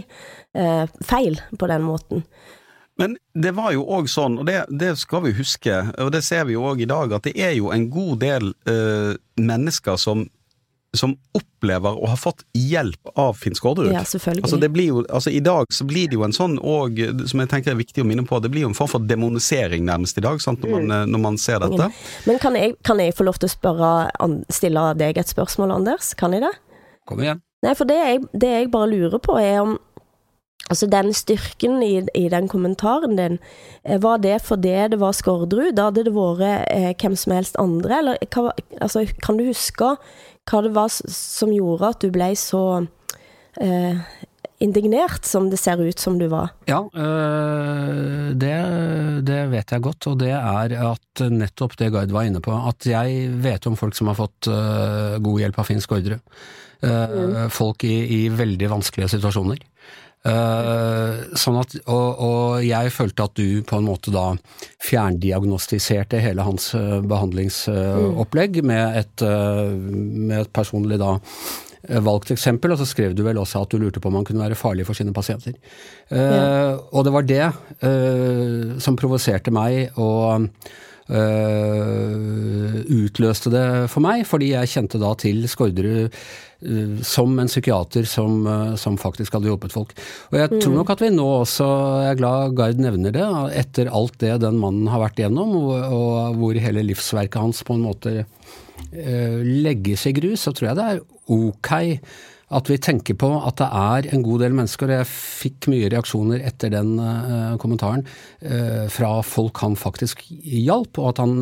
eh, 0.55 0.85
feil 1.03 1.41
på 1.59 1.69
den 1.71 1.83
måten. 1.85 2.23
Men 2.95 3.17
det 3.35 3.51
var 3.57 3.73
jo 3.75 3.83
òg 3.91 4.07
sånn, 4.07 4.39
og 4.39 4.47
det, 4.47 4.61
det, 4.71 4.93
skal 5.01 5.25
vi 5.25 5.35
huske, 5.35 5.81
og 5.99 6.13
det 6.15 6.23
ser 6.23 6.47
vi 6.47 6.55
jo 6.55 6.63
òg 6.69 6.85
i 6.85 6.87
dag, 6.87 7.17
at 7.17 7.27
det 7.27 7.35
er 7.35 7.51
jo 7.57 7.73
en 7.75 7.89
god 7.91 8.21
del 8.23 8.53
eh, 8.71 9.11
mennesker 9.35 9.99
som 9.99 10.23
som 10.99 11.15
opplever 11.37 11.97
å 11.97 12.09
ha 12.11 12.17
fått 12.19 12.43
hjelp 12.57 13.11
av 13.19 13.37
Finn 13.39 13.55
Skårderud. 13.57 13.93
Ja, 13.93 14.03
selvfølgelig. 14.07 14.45
Altså, 14.47 14.59
det 14.61 14.69
blir 14.73 14.89
jo, 14.91 15.03
altså, 15.09 15.33
I 15.33 15.41
dag 15.43 15.71
så 15.73 15.87
blir 15.87 16.09
det 16.11 16.19
jo 16.19 16.25
en 16.27 16.35
sånn 16.35 16.57
og, 16.59 16.99
som 17.29 17.43
jeg 17.43 17.51
tenker 17.51 17.73
er 17.73 17.79
viktig 17.79 18.03
å 18.03 18.07
minne 18.07 18.25
på, 18.27 18.39
det 18.43 18.51
blir 18.53 18.65
jo 18.65 18.71
en 18.71 18.77
form 18.77 18.91
for 18.91 19.07
demonisering 19.07 19.85
nærmest 19.87 20.19
i 20.21 20.25
dag, 20.25 20.41
sant, 20.43 20.63
når, 20.63 20.75
man, 20.75 20.91
mm. 20.91 21.15
når 21.15 21.23
man 21.25 21.39
ser 21.41 21.63
dette. 21.63 21.89
Men 22.29 22.39
kan 22.43 22.59
jeg, 22.59 22.77
kan 22.85 23.01
jeg, 23.01 23.15
få 23.17 23.27
lov 23.27 23.39
til 23.41 23.49
å 23.49 23.55
spørre, 23.55 23.91
stille 24.53 24.85
deg 24.99 25.19
et 25.21 25.31
spørsmål, 25.31 25.75
Anders? 25.79 26.13
Kan 26.19 26.35
jeg 26.35 26.45
det? 26.45 26.53
Kom 27.09 27.21
igjen. 27.21 27.41
Nei, 27.65 27.73
for 27.77 27.89
det 27.89 27.97
jeg, 27.97 28.23
det 28.37 28.51
jeg 28.51 28.71
bare 28.73 28.91
lurer 28.91 29.21
på, 29.23 29.37
er 29.41 29.61
om 29.63 29.77
Altså 30.65 30.87
den 30.89 31.11
styrken 31.13 31.83
i, 31.85 31.99
i, 32.17 32.25
den 32.33 32.47
kommentaren 32.49 33.17
din, 33.19 33.37
eh, 33.83 34.01
var 34.01 34.17
det 34.23 34.39
fordi 34.41 34.73
det 34.89 34.99
var 34.99 35.13
Skårderud? 35.13 35.75
Da 35.77 35.89
hadde 35.91 36.07
det 36.07 36.15
vært 36.15 36.65
eh, 36.73 36.93
hvem 36.97 37.17
som 37.19 37.35
helst 37.37 37.59
andre, 37.61 37.99
eller 37.99 38.29
hva, 38.33 38.49
altså, 38.81 39.05
kan 39.21 39.37
du 39.37 39.45
huske 39.45 39.93
hva 40.45 40.61
det 40.65 40.73
var 40.73 40.89
som 40.89 41.53
gjorde 41.53 41.91
at 41.93 42.01
du 42.01 42.09
ble 42.13 42.31
så 42.37 42.63
eh, 43.61 44.01
indignert 44.63 45.25
som 45.27 45.49
det 45.51 45.59
ser 45.59 45.81
ut 45.83 46.01
som 46.01 46.17
du 46.19 46.27
var? 46.31 46.53
Ja, 46.69 46.81
øh, 46.81 48.33
det, 48.33 48.55
det, 49.27 49.39
vet 49.51 49.73
jeg 49.75 49.85
godt, 49.85 50.09
og 50.11 50.19
det 50.21 50.31
er 50.33 50.75
at 50.91 51.25
nettopp 51.31 51.77
det 51.79 51.91
Gard 51.93 52.13
var 52.15 52.27
inne 52.29 52.41
på, 52.43 52.55
at 52.55 52.87
jeg 52.89 53.29
vet 53.43 53.67
om 53.69 53.77
folk 53.79 53.97
som 53.97 54.11
har 54.11 54.19
fått 54.19 54.49
øh, 54.51 55.17
god 55.23 55.43
hjelp 55.43 55.61
av 55.61 55.69
Finn 55.69 55.83
Skårderud. 55.83 56.21
Øh, 56.85 57.13
mm. 57.15 57.37
Folk 57.53 57.85
i, 57.87 57.95
i, 58.17 58.21
veldig 58.29 58.69
vanskelige 58.69 59.15
situasjoner. 59.15 59.61
Uh, 60.25 61.35
sånn 61.37 61.59
at, 61.59 61.75
og, 61.85 62.21
og, 62.25 62.63
jeg 62.65 62.89
følte 62.95 63.27
at 63.27 63.35
du 63.37 63.61
på 63.67 63.77
en 63.77 63.85
måte 63.85 64.09
da 64.09 64.31
fjerndiagnostiserte 64.81 66.17
hele 66.23 66.41
hans 66.47 66.71
uh, 66.73 66.97
behandlingsopplegg 67.05 68.57
uh, 68.57 68.65
med, 68.65 68.97
et, 69.03 69.25
med 69.85 70.39
et 70.39 70.51
personlig 70.55 70.97
da 71.01 71.19
valgt 72.01 72.31
eksempel, 72.33 72.73
og 72.73 72.79
så 72.81 72.87
skrev 72.89 73.13
du 73.13 73.21
vel 73.27 73.37
også 73.37 73.61
at 73.61 73.69
du 73.69 73.77
lurte 73.77 74.01
på 74.01 74.09
om 74.09 74.17
han 74.17 74.25
kunne 74.25 74.41
være 74.41 74.57
farlig 74.57 74.87
for 74.87 74.97
sine 74.97 75.13
pasienter. 75.13 75.53
Ja. 76.09 76.79
Og 76.89 77.05
det 77.05 77.13
var 77.13 77.27
det 77.29 77.43
som 78.81 78.97
provoserte 78.97 79.53
meg, 79.53 79.91
og 80.01 80.49
utløste 82.95 83.51
det 83.53 83.65
for 83.93 84.01
meg, 84.01 84.23
fordi 84.25 84.47
jeg 84.55 84.71
kjente 84.71 84.97
da 84.97 85.11
til 85.21 85.43
Skårderud 85.45 86.09
Eh, 86.65 87.01
som 87.03 87.39
en 87.39 87.49
psykiater 87.49 88.03
som, 88.03 88.47
eh, 88.47 88.75
som, 88.75 88.97
faktisk 88.97 89.33
hadde 89.35 89.49
hjulpet 89.49 89.73
folk. 89.75 89.91
Og 90.31 90.37
jeg 90.39 90.49
tror 90.53 90.71
mm. 90.71 90.77
nok 90.79 90.93
at 90.93 91.01
vi 91.03 91.09
nå 91.13 91.25
også, 91.41 91.67
jeg 92.05 92.13
er 92.13 92.21
glad 92.21 92.55
Gard 92.57 92.79
nevner 92.81 93.13
det, 93.13 93.25
etter 93.59 93.91
alt 93.91 94.17
det 94.23 94.37
den 94.41 94.57
mannen 94.61 94.87
har 94.89 95.03
vært 95.03 95.19
igjennom, 95.19 95.51
og, 95.59 95.73
og 95.93 96.39
hvor 96.39 96.61
hele 96.63 96.85
livsverket 96.87 97.41
hans 97.41 97.61
på 97.65 97.75
en 97.75 97.83
måte 97.85 98.13
uh, 98.23 99.39
legges 99.43 100.07
i 100.09 100.15
grus, 100.15 100.45
så 100.47 100.55
tror 100.55 100.71
jeg 100.71 100.79
det 100.79 100.87
er 100.93 101.03
ok 101.35 101.71
at 102.53 102.69
vi 102.69 102.77
tenker 102.77 103.17
på 103.17 103.29
at 103.39 103.57
det 103.61 103.67
er 103.67 104.07
en 104.13 104.23
god 104.25 104.43
del 104.45 104.53
mennesker, 104.57 104.91
og 104.91 104.99
jeg 104.99 105.09
fikk 105.09 105.69
mye 105.71 105.89
reaksjoner 105.93 106.43
etter 106.45 106.73
den 106.75 106.93
uh, 107.01 107.55
kommentaren 107.61 108.05
uh, 108.45 108.85
fra 108.93 109.17
folk 109.25 109.63
han 109.65 109.77
faktisk 109.79 110.21
hjalp, 110.29 111.01
og 111.01 111.13
at 111.13 111.23
han 111.23 111.35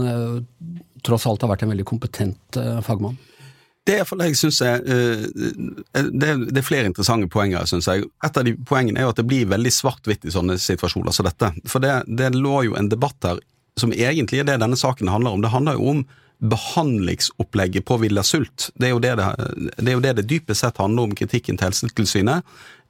tross 1.03 1.27
alt 1.27 1.43
har 1.43 1.51
vært 1.51 1.65
en 1.65 1.73
veldig 1.73 1.85
kompetent 1.87 2.57
fagmann. 2.85 3.17
Det 3.83 3.97
er 3.99 4.07
jeg 4.23 4.37
synes 4.39 4.61
jeg, 4.63 4.79
det 4.87 6.27
er, 6.29 6.37
det 6.47 6.61
er 6.61 6.63
flere 6.63 6.87
interessante 6.87 7.27
poenger, 7.27 7.65
syns 7.67 7.89
jeg. 7.91 8.05
Et 8.23 8.37
av 8.39 8.45
de 8.47 8.53
poengene 8.55 9.01
er 9.01 9.03
jo 9.03 9.11
at 9.11 9.19
det 9.19 9.25
blir 9.27 9.49
veldig 9.51 9.73
svart-hvitt 9.75 10.23
i 10.23 10.31
sånne 10.31 10.55
situasjoner 10.55 11.11
som 11.11 11.27
dette. 11.27 11.49
For 11.67 11.83
det, 11.83 12.05
det, 12.07 12.31
lå 12.31 12.61
jo 12.69 12.77
en 12.79 12.87
debatt 12.87 13.27
her 13.27 13.41
som 13.75 13.91
egentlig 13.91 14.39
er 14.39 14.47
det 14.47 14.61
denne 14.63 14.79
saken 14.79 15.11
handler 15.11 15.35
om. 15.35 15.43
Det 15.43 15.51
handler 15.51 15.75
jo 15.75 15.89
om 15.91 16.05
behandlingsopplegget 16.43 17.85
på 17.85 17.97
Villa 17.97 18.23
Sult. 18.23 18.69
Det 18.75 18.89
er 18.89 18.93
jo 18.95 19.01
det 19.03 19.15
det, 19.15 19.27
det, 19.77 19.89
er 19.89 19.95
jo 19.95 20.03
det, 20.03 20.15
det 20.19 20.29
dypest 20.29 20.63
sett 20.63 20.81
handler 20.81 21.07
om 21.07 21.15
kritikken 21.15 21.59
til 21.59 21.71
Helsetilsynet. 21.71 22.43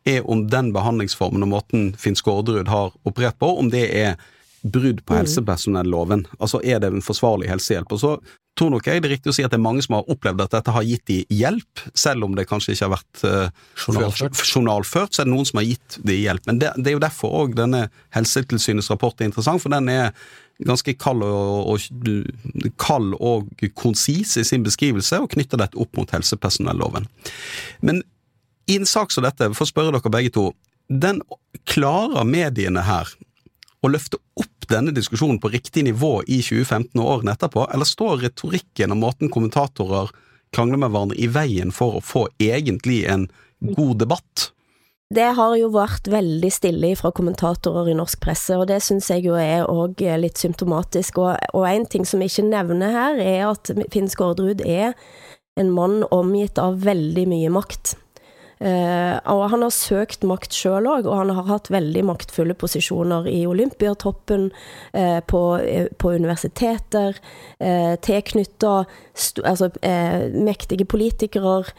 Er 0.09 0.25
om 0.29 0.47
den 0.51 0.73
behandlingsformen 0.75 1.45
og 1.45 1.51
måten 1.53 1.91
Finn 1.99 2.17
Skårderud 2.17 2.67
har 2.67 2.95
operert 3.07 3.37
på, 3.39 3.51
om 3.59 3.69
det 3.71 3.85
er 3.95 4.17
brudd 4.63 5.03
på 5.05 5.13
mm. 5.13 5.19
helsepersonelloven. 5.21 6.25
Altså 6.39 6.59
er 6.63 6.81
det 6.81 6.89
en 6.91 7.05
forsvarlig 7.05 7.51
helsehjelp. 7.51 7.93
Og 7.93 8.01
så 8.01 8.13
tror 8.57 8.69
nok 8.73 8.85
jeg 8.87 9.01
det 9.01 9.09
er 9.09 9.15
riktig 9.15 9.31
å 9.31 9.35
si 9.35 9.43
at 9.45 9.53
det 9.53 9.57
er 9.57 9.65
mange 9.65 9.83
som 9.85 9.97
har 9.97 10.09
opplevd 10.13 10.43
at 10.45 10.53
dette 10.53 10.73
har 10.75 10.85
gitt 10.85 11.03
de 11.09 11.19
hjelp, 11.33 11.83
selv 11.97 12.27
om 12.27 12.35
det 12.37 12.45
kanskje 12.49 12.75
ikke 12.75 12.85
har 12.85 12.93
vært 12.93 13.23
uh, 13.25 13.65
journalført. 13.87 14.43
journalført. 14.45 15.15
Så 15.15 15.23
er 15.23 15.29
det 15.29 15.33
noen 15.33 15.49
som 15.49 15.59
har 15.61 15.67
gitt 15.67 15.97
de 16.05 16.19
hjelp. 16.19 16.45
Men 16.49 16.61
det, 16.61 16.71
det 16.77 16.91
er 16.91 16.97
jo 16.97 17.03
derfor 17.03 17.37
òg 17.43 17.57
denne 17.57 17.87
Helsetilsynets 18.15 18.91
rapport 18.93 19.21
er 19.21 19.31
interessant, 19.31 19.63
for 19.63 19.73
den 19.73 19.89
er 19.91 20.13
ganske 20.63 20.93
kald 21.01 21.25
og, 21.25 21.73
og, 21.73 22.69
kald 22.81 23.17
og 23.17 23.65
konsis 23.79 24.37
i 24.37 24.45
sin 24.47 24.65
beskrivelse, 24.65 25.17
og 25.23 25.31
knytter 25.33 25.59
dette 25.59 25.79
opp 25.81 25.97
mot 25.97 26.13
helsepersonelloven. 26.13 27.09
Men 27.81 28.03
i 28.69 28.77
en 28.79 28.87
sak 28.87 29.11
som 29.11 29.25
dette, 29.25 29.49
for 29.57 29.65
å 29.65 29.71
spørre 29.71 29.95
dere 29.95 30.13
begge 30.13 30.33
to, 30.37 30.51
den 30.87 31.23
klarer 31.69 32.27
mediene 32.27 32.83
her 32.85 33.09
å 33.83 33.89
løfte 33.91 34.19
opp 34.39 34.52
denne 34.69 34.93
diskusjonen 34.95 35.39
på 35.41 35.51
riktig 35.53 35.85
nivå 35.87 36.21
i 36.27 36.41
2015 36.43 36.99
og 36.99 37.09
årene 37.17 37.35
etterpå, 37.35 37.67
eller 37.73 37.87
står 37.87 38.23
retorikken 38.27 38.95
og 38.95 39.01
måten 39.01 39.31
kommentatorer 39.33 40.11
krangler 40.53 40.81
med 40.83 40.93
hverandre 40.93 41.19
i 41.19 41.29
veien 41.33 41.73
for 41.73 41.97
å 41.97 42.03
få 42.03 42.27
egentlig 42.41 43.03
en 43.09 43.27
god 43.63 44.03
debatt? 44.03 44.49
Det 45.13 45.25
har 45.37 45.55
jo 45.59 45.67
vært 45.73 46.07
veldig 46.09 46.49
stille 46.53 46.93
fra 46.97 47.11
kommentatorer 47.13 47.91
i 47.91 47.97
norsk 47.97 48.21
presse, 48.23 48.55
og 48.57 48.65
det 48.71 48.79
syns 48.81 49.11
jeg 49.11 49.27
jo 49.27 49.35
er 49.37 49.67
òg 49.69 50.01
litt 50.21 50.41
symptomatisk. 50.41 51.19
Og, 51.21 51.35
og 51.53 51.67
en 51.69 51.85
ting 51.85 52.07
som 52.07 52.23
vi 52.23 52.29
ikke 52.31 52.47
nevner 52.47 52.95
her, 52.95 53.19
er 53.21 53.43
at 53.51 53.69
Finn 53.93 54.09
Skårderud 54.09 54.63
er 54.65 54.95
en 55.59 55.69
mann 55.73 56.01
omgitt 56.09 56.57
av 56.61 56.81
veldig 56.85 57.27
mye 57.29 57.51
makt. 57.53 57.93
Uh, 58.63 59.17
og 59.27 59.49
han 59.51 59.65
har 59.65 59.73
søkt 59.75 60.23
makt 60.23 60.55
sjøl 60.55 60.87
òg, 60.87 61.07
og 61.09 61.17
han 61.19 61.33
har 61.35 61.49
hatt 61.49 61.67
veldig 61.73 62.05
maktfulle 62.07 62.55
posisjoner 62.55 63.27
i 63.27 63.41
Olympiatoppen, 63.49 64.49
uh, 64.95 65.19
på, 65.27 65.41
uh, 65.59 65.89
på, 65.99 66.13
universiteter, 66.13 67.17
eh, 67.59 67.95
tilknytta 67.99 68.73
altså, 69.43 69.69
mektige 70.31 70.85
politikere, 70.87 71.73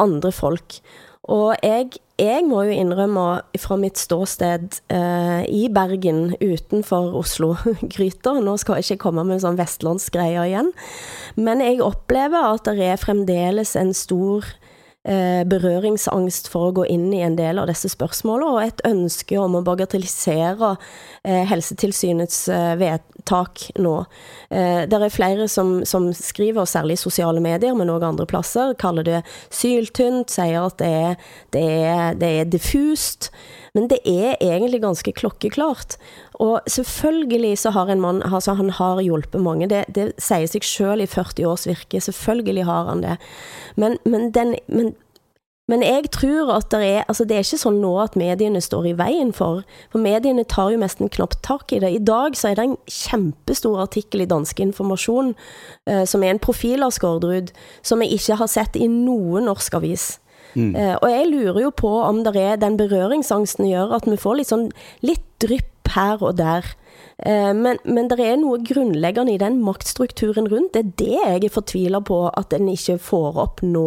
andre 0.00 0.32
folk. 0.32 0.80
Og 1.28 1.52
jeg, 1.62 1.98
jeg, 2.18 2.44
må 2.48 2.62
jo 2.64 2.74
innrømme 2.74 3.24
fra 3.60 3.76
mitt 3.78 4.00
ståsted 4.00 4.80
eh, 4.90 5.42
i 5.46 5.66
Bergen 5.72 6.32
utenfor 6.40 7.12
Oslo-gryta 7.20 8.38
Nå 8.46 8.56
skal 8.60 8.80
jeg 8.80 8.88
ikke 8.88 9.04
komme 9.04 9.26
med 9.28 9.36
en 9.36 9.44
sånn 9.44 9.60
vestlandsgreie 9.60 10.48
igjen, 10.48 10.72
men 11.36 11.62
jeg 11.64 11.82
opplever 11.84 12.54
at 12.54 12.72
det 12.72 12.88
er 12.88 13.00
fremdeles 13.00 13.76
en 13.78 13.92
stor 13.96 14.48
eh, 14.48 14.59
berøringsangst 15.00 16.50
for 16.52 16.68
å 16.68 16.74
gå 16.76 16.84
inn 16.92 17.06
i 17.16 17.22
en 17.24 17.36
del 17.38 17.58
av 17.58 17.70
disse 17.70 17.88
spørsmålene, 17.88 18.50
og 18.52 18.64
et 18.64 18.82
ønske 18.84 19.38
om 19.40 19.56
å 19.56 19.62
bagatellisere 19.64 20.74
eh, 21.24 21.46
Helsetilsynets 21.48 22.42
eh, 22.52 22.74
vedtak 22.80 23.64
nå. 23.80 23.94
Eh, 24.52 24.82
det 24.90 25.00
er 25.00 25.14
flere 25.14 25.48
som, 25.48 25.78
som, 25.88 26.10
skriver, 26.16 26.68
særlig 26.68 26.98
i 26.98 27.04
sosiale 27.04 27.40
medier, 27.40 27.76
men 27.78 27.92
òg 27.92 28.04
andre 28.06 28.28
plasser, 28.28 28.74
kaller 28.80 29.06
det 29.06 29.22
syltynt, 29.48 30.32
sier 30.32 30.66
at 30.66 30.78
det 30.82 30.92
er, 31.00 31.32
det 31.56 31.64
er, 31.80 32.20
det 32.20 32.32
er 32.42 32.52
diffust. 32.52 33.30
Men 33.76 33.86
det 33.90 34.00
er 34.08 34.36
egentlig 34.42 34.82
ganske 34.82 35.14
klokkeklart. 35.14 35.96
Og 36.40 36.64
selvfølgelig 36.72 37.58
så 37.60 37.70
har 37.76 37.90
en 37.92 38.00
mann 38.00 38.22
altså 38.24 38.54
Han 38.56 38.70
har 38.72 39.02
hjulpet 39.04 39.42
mange, 39.44 39.68
det, 39.68 39.84
det 39.94 40.12
sier 40.16 40.48
seg 40.48 40.64
sjøl 40.64 41.04
i 41.04 41.08
40 41.10 41.46
års 41.46 41.66
virke. 41.68 42.00
Selvfølgelig 42.00 42.64
har 42.64 42.88
han 42.88 43.04
det. 43.04 43.16
Men, 43.76 43.98
men, 44.08 44.30
den, 44.32 44.56
men 44.66 44.94
men 45.70 45.84
jeg 45.86 46.08
tror 46.10 46.50
at 46.56 46.70
det 46.72 46.80
er 46.82 47.04
Altså, 47.06 47.24
det 47.24 47.36
er 47.36 47.44
ikke 47.44 47.60
sånn 47.62 47.80
nå 47.82 47.92
at 48.02 48.16
mediene 48.18 48.62
står 48.64 48.90
i 48.90 48.94
veien 48.98 49.32
for 49.36 49.62
For 49.92 50.02
mediene 50.02 50.44
tar 50.48 50.72
jo 50.74 50.80
nesten 50.82 51.12
knapt 51.12 51.42
tak 51.46 51.72
i 51.72 51.80
det. 51.82 51.92
I 51.94 52.02
dag 52.02 52.34
så 52.38 52.50
er 52.50 52.58
det 52.58 52.66
en 52.66 52.78
kjempestor 52.90 53.78
artikkel 53.84 54.24
i 54.24 54.30
Danske 54.30 54.64
Informasjon, 54.64 55.34
uh, 55.90 56.04
som 56.08 56.24
er 56.24 56.34
en 56.34 56.42
profil 56.42 56.82
av 56.86 56.94
Skårderud, 56.96 57.52
som 57.86 58.02
jeg 58.02 58.18
ikke 58.18 58.40
har 58.40 58.50
sett 58.50 58.76
i 58.76 58.88
noen 58.90 59.46
norsk 59.46 59.78
avis. 59.78 60.08
Mm. 60.54 60.74
Uh, 60.74 60.96
og 60.98 61.08
jeg 61.12 61.28
lurer 61.30 61.60
jo 61.62 61.70
på 61.70 61.90
om 62.02 62.24
det 62.26 62.34
er 62.38 62.58
den 62.58 62.78
berøringsangsten 62.80 63.68
gjør 63.70 63.94
at 64.00 64.08
vi 64.10 64.18
får 64.18 64.40
litt 64.40 64.50
sånn 64.50 64.70
litt 65.06 65.22
drypp 65.42 65.69
her 65.96 66.22
og 66.22 66.38
der. 66.40 66.66
Uh, 67.20 67.52
men, 67.56 67.78
men 67.84 68.08
det 68.08 68.20
er 68.24 68.40
noe 68.40 68.62
grunnleggende 68.64 69.34
i 69.34 69.40
den 69.40 69.60
maktstrukturen 69.64 70.48
rundt. 70.50 70.74
Det 70.74 70.82
er 70.84 70.96
det 71.02 71.14
jeg 71.18 71.44
er 71.44 71.54
fortvila 71.54 72.00
på 72.04 72.26
at 72.32 72.56
en 72.56 72.70
ikke 72.72 72.98
får 73.10 73.40
opp 73.44 73.64
nå. 73.66 73.86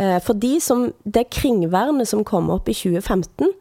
Eh, 0.00 0.18
for 0.22 0.38
de 0.38 0.54
som, 0.62 0.88
det 1.04 1.30
kringvernet 1.34 2.08
som 2.08 2.24
kom 2.24 2.50
opp 2.52 2.68
i 2.70 2.76
2015, 2.76 3.52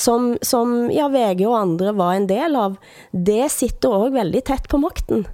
som, 0.00 0.34
som 0.42 0.90
ja, 0.92 1.08
VG 1.12 1.44
og 1.48 1.56
andre 1.58 1.94
var 1.96 2.14
en 2.16 2.28
del 2.30 2.56
av, 2.56 2.76
det 3.12 3.50
sitter 3.52 3.96
òg 4.06 4.14
veldig 4.16 4.44
tett 4.46 4.68
på 4.70 4.80
makten. 4.80 5.26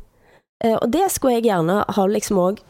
Eh, 0.64 0.76
og 0.78 0.88
det 0.94 1.10
skulle 1.12 1.38
jeg 1.38 1.48
gjerne 1.50 1.82
ha 1.84 2.06
liksom 2.10 2.40
òg 2.42 2.62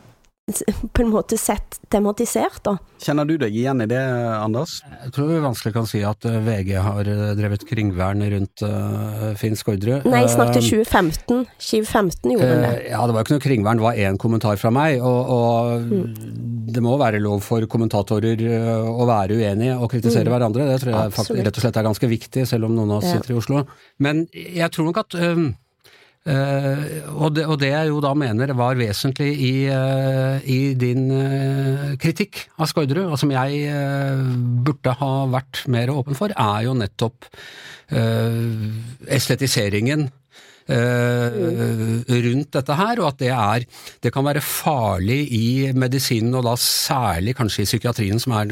på 0.92 1.02
en 1.02 1.08
måte 1.10 1.34
sett 1.38 1.80
tematisert, 1.90 2.60
da. 2.62 2.76
Kjenner 3.02 3.26
du 3.26 3.32
deg 3.40 3.50
igjen 3.50 3.82
i 3.82 3.86
det, 3.90 3.98
Anders? 4.38 4.76
Jeg 5.02 5.10
tror 5.16 5.32
vi 5.32 5.40
vanskelig 5.42 5.72
kan 5.74 5.88
si 5.90 6.04
at 6.06 6.22
eh, 6.28 6.38
VG 6.46 6.70
har 6.84 7.10
eh, 7.10 7.32
drevet 7.34 7.64
kringvern 7.66 8.22
rundt 8.30 8.62
uh, 8.62 9.32
Finn 9.40 9.58
Skårderud. 9.58 10.06
Nei, 10.06 10.22
jeg 10.22 10.36
snakket 10.36 10.68
2015. 10.68 11.42
2015 11.58 12.36
gjorde 12.36 12.52
uh, 12.52 12.62
det. 12.62 12.70
Ja, 12.92 13.02
det 13.02 13.16
var 13.16 13.20
jo 13.20 13.26
ikke 13.26 13.36
noe 13.40 13.46
kringvern, 13.48 13.82
det 13.82 13.86
var 13.88 14.00
én 14.06 14.22
kommentar 14.22 14.62
fra 14.62 14.70
meg. 14.70 15.02
Og, 15.02 15.34
og 15.34 15.90
mm. 15.90 16.14
det 16.78 16.86
må 16.86 16.94
være 17.02 17.24
lov 17.26 17.42
for 17.42 17.66
kommentatorer 17.66 18.46
å 18.86 19.10
være 19.10 19.42
uenige 19.42 19.74
og 19.80 19.90
kritisere 19.90 20.30
mm. 20.30 20.34
hverandre. 20.36 20.70
Det 20.70 20.80
tror 20.84 20.94
jeg 20.94 21.18
faktisk, 21.18 21.42
rett 21.42 21.58
og 21.58 21.66
slett 21.66 21.82
er 21.82 21.90
ganske 21.90 22.14
viktig, 22.14 22.46
selv 22.54 22.70
om 22.70 22.78
noen 22.78 22.94
av 22.94 23.02
oss 23.02 23.10
ja. 23.10 23.18
sitter 23.18 23.34
i 23.34 23.40
Oslo. 23.42 23.66
Men 23.98 24.28
jeg 24.30 24.70
tror 24.70 24.92
nok 24.92 25.02
at 25.08 25.18
um, 25.26 25.48
Uh, 25.50 25.65
og, 26.26 27.28
det, 27.36 27.44
og, 27.46 27.60
det, 27.62 27.68
jeg 27.70 27.88
jo 27.92 28.00
da 28.02 28.10
mener 28.18 28.50
var 28.58 28.74
vesentlig 28.78 29.28
i, 29.46 29.52
uh, 29.70 30.42
i 30.42 30.74
din 30.78 31.04
uh, 31.12 31.94
kritikk 32.02 32.48
av 32.58 32.66
Skårderud, 32.70 33.12
og 33.12 33.18
som 33.20 33.30
jeg 33.30 33.50
burde 34.66 34.96
ha 34.98 35.12
vært 35.30 35.62
mer 35.70 35.92
åpen 35.94 36.18
for, 36.18 36.34
er 36.34 36.66
jo 36.66 36.74
nettopp 36.76 37.30
estetiseringen 37.86 40.08
rundt 40.66 42.50
dette 42.56 42.74
her, 42.74 42.98
og 42.98 43.06
at 43.12 43.18
det 43.20 43.28
er 43.30 43.66
Det 44.02 44.10
kan 44.12 44.24
være 44.26 44.42
farlig 44.42 45.20
i 45.30 45.72
medisinen, 45.72 46.34
og 46.34 46.42
da 46.44 46.56
særlig 46.58 47.36
kanskje 47.38 47.62
i 47.62 47.68
psykiatrien, 47.68 48.18
som 48.18 48.32
er 48.34 48.50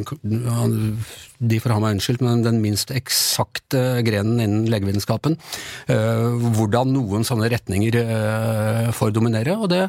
de 1.44 1.60
får 1.60 1.74
ha 1.74 1.80
meg 1.82 1.96
unnskyldt, 1.96 2.22
men 2.24 2.44
den 2.44 2.60
minst 2.62 2.92
eksakte 2.94 4.02
grenen 4.06 4.40
innen 4.40 4.68
legevitenskapen. 4.70 5.36
Uh, 5.90 6.38
hvordan 6.56 6.92
noen 6.94 7.26
sånne 7.26 7.50
retninger 7.52 7.98
uh, 7.98 8.92
får 8.94 9.14
dominere, 9.16 9.58
og 9.58 9.70
det 9.74 9.88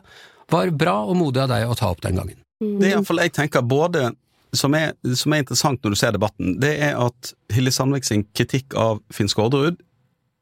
var 0.51 0.73
bra 0.75 0.97
og 1.05 1.17
modig 1.19 1.45
av 1.45 1.53
deg 1.53 1.69
å 1.69 1.77
ta 1.77 1.89
opp 1.93 2.03
den 2.05 2.19
gangen. 2.19 2.41
Det 2.59 2.91
er 2.93 3.23
jeg 3.25 3.33
tenker 3.35 3.65
både 3.65 4.13
som 4.55 4.75
er, 4.77 4.93
som 5.19 5.33
er, 5.35 5.41
interessant 5.43 5.81
når 5.83 5.91
du 5.91 5.99
ser 5.99 6.13
debatten, 6.15 6.55
det 6.61 6.71
er 6.87 6.95
at 6.95 7.33
Hilde 7.51 7.73
Sandvik 7.75 8.07
sin 8.07 8.23
kritikk 8.37 8.75
av 8.79 9.01
Finn 9.13 9.27
Skårderud 9.31 9.81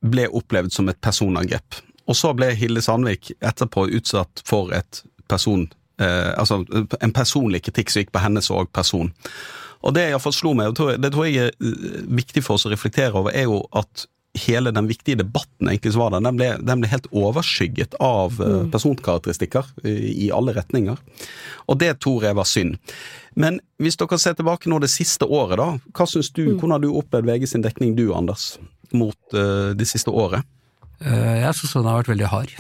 ble 0.04 0.28
opplevd 0.28 0.74
som 0.76 0.90
et 0.92 1.00
personangrep. 1.02 1.82
Og 2.10 2.18
så 2.20 2.34
ble 2.36 2.52
Hilde 2.60 2.84
Sandvik 2.84 3.32
etterpå 3.40 3.88
utsatt 3.98 4.44
for 4.48 4.74
et 4.76 5.04
person, 5.32 5.68
eh, 6.02 6.32
altså 6.38 6.64
en 7.00 7.14
personlig 7.16 7.64
kritikk 7.64 7.92
som 7.92 8.04
gikk 8.04 8.12
på 8.16 8.24
hennes 8.24 8.50
og 8.52 8.72
person. 8.76 9.14
Og 9.84 9.96
det 9.96 10.10
iallfall 10.10 10.36
slo 10.36 10.54
meg, 10.56 10.72
og 10.72 11.00
det 11.00 11.12
tror 11.14 11.30
jeg 11.30 11.48
er 11.48 11.54
eh, 11.54 12.02
viktig 12.20 12.44
for 12.44 12.58
oss 12.58 12.68
å 12.68 12.74
reflektere 12.74 13.16
over, 13.16 13.32
er 13.36 13.48
jo 13.48 13.64
at 13.72 14.08
hele 14.44 14.72
den 14.74 14.88
viktige 14.90 15.20
debatten 15.20 15.70
egentlig 15.70 15.92
som 15.94 16.02
var 16.02 16.16
der, 16.16 16.24
den 16.26 16.38
ble, 16.40 16.48
den 16.66 16.82
ble 16.82 16.90
helt 16.90 17.08
overskygget 17.14 17.96
av 18.02 18.40
eh, 18.42 18.56
mm. 18.64 18.72
personkarakteristikker 18.74 19.72
i 19.88 20.32
alle 20.34 20.56
retninger. 20.58 21.00
Og 21.70 21.80
det 21.80 21.94
tror 22.04 22.26
jeg 22.28 22.40
var 22.40 22.50
synd. 22.50 22.80
Men 23.40 23.62
hvis 23.82 23.98
dere 24.02 24.20
ser 24.20 24.36
tilbake 24.38 24.70
nå 24.70 24.82
det 24.84 24.92
siste 24.92 25.30
året, 25.30 25.56
da. 25.62 25.70
Hva 25.96 26.10
synes 26.10 26.34
du, 26.34 26.48
mm. 26.50 26.56
Hvordan 26.58 26.76
har 26.76 26.84
du 26.84 26.92
opplevd 26.92 27.30
VG 27.30 27.54
sin 27.54 27.66
dekning 27.66 27.96
du, 27.98 28.10
Anders? 28.18 28.56
Mot 28.98 29.36
uh, 29.36 29.74
det 29.78 29.88
siste 29.90 30.14
året? 30.14 30.46
Uh, 31.04 31.40
jeg 31.42 31.58
syns 31.58 31.76
den 31.78 31.90
har 31.90 32.00
vært 32.02 32.14
veldig 32.14 32.30
hard. 32.32 32.54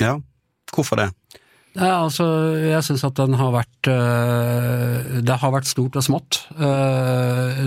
Ja, 0.00 0.14
hvorfor 0.74 1.00
det? 1.00 1.10
Ja, 1.76 2.00
altså, 2.02 2.24
jeg 2.58 2.82
syns 2.82 3.04
at 3.06 3.18
den 3.20 3.36
har 3.38 3.52
vært 3.54 3.86
uh, 3.86 5.20
Det 5.22 5.36
har 5.38 5.52
vært 5.54 5.68
stort 5.70 5.98
og 6.00 6.02
smått. 6.02 6.40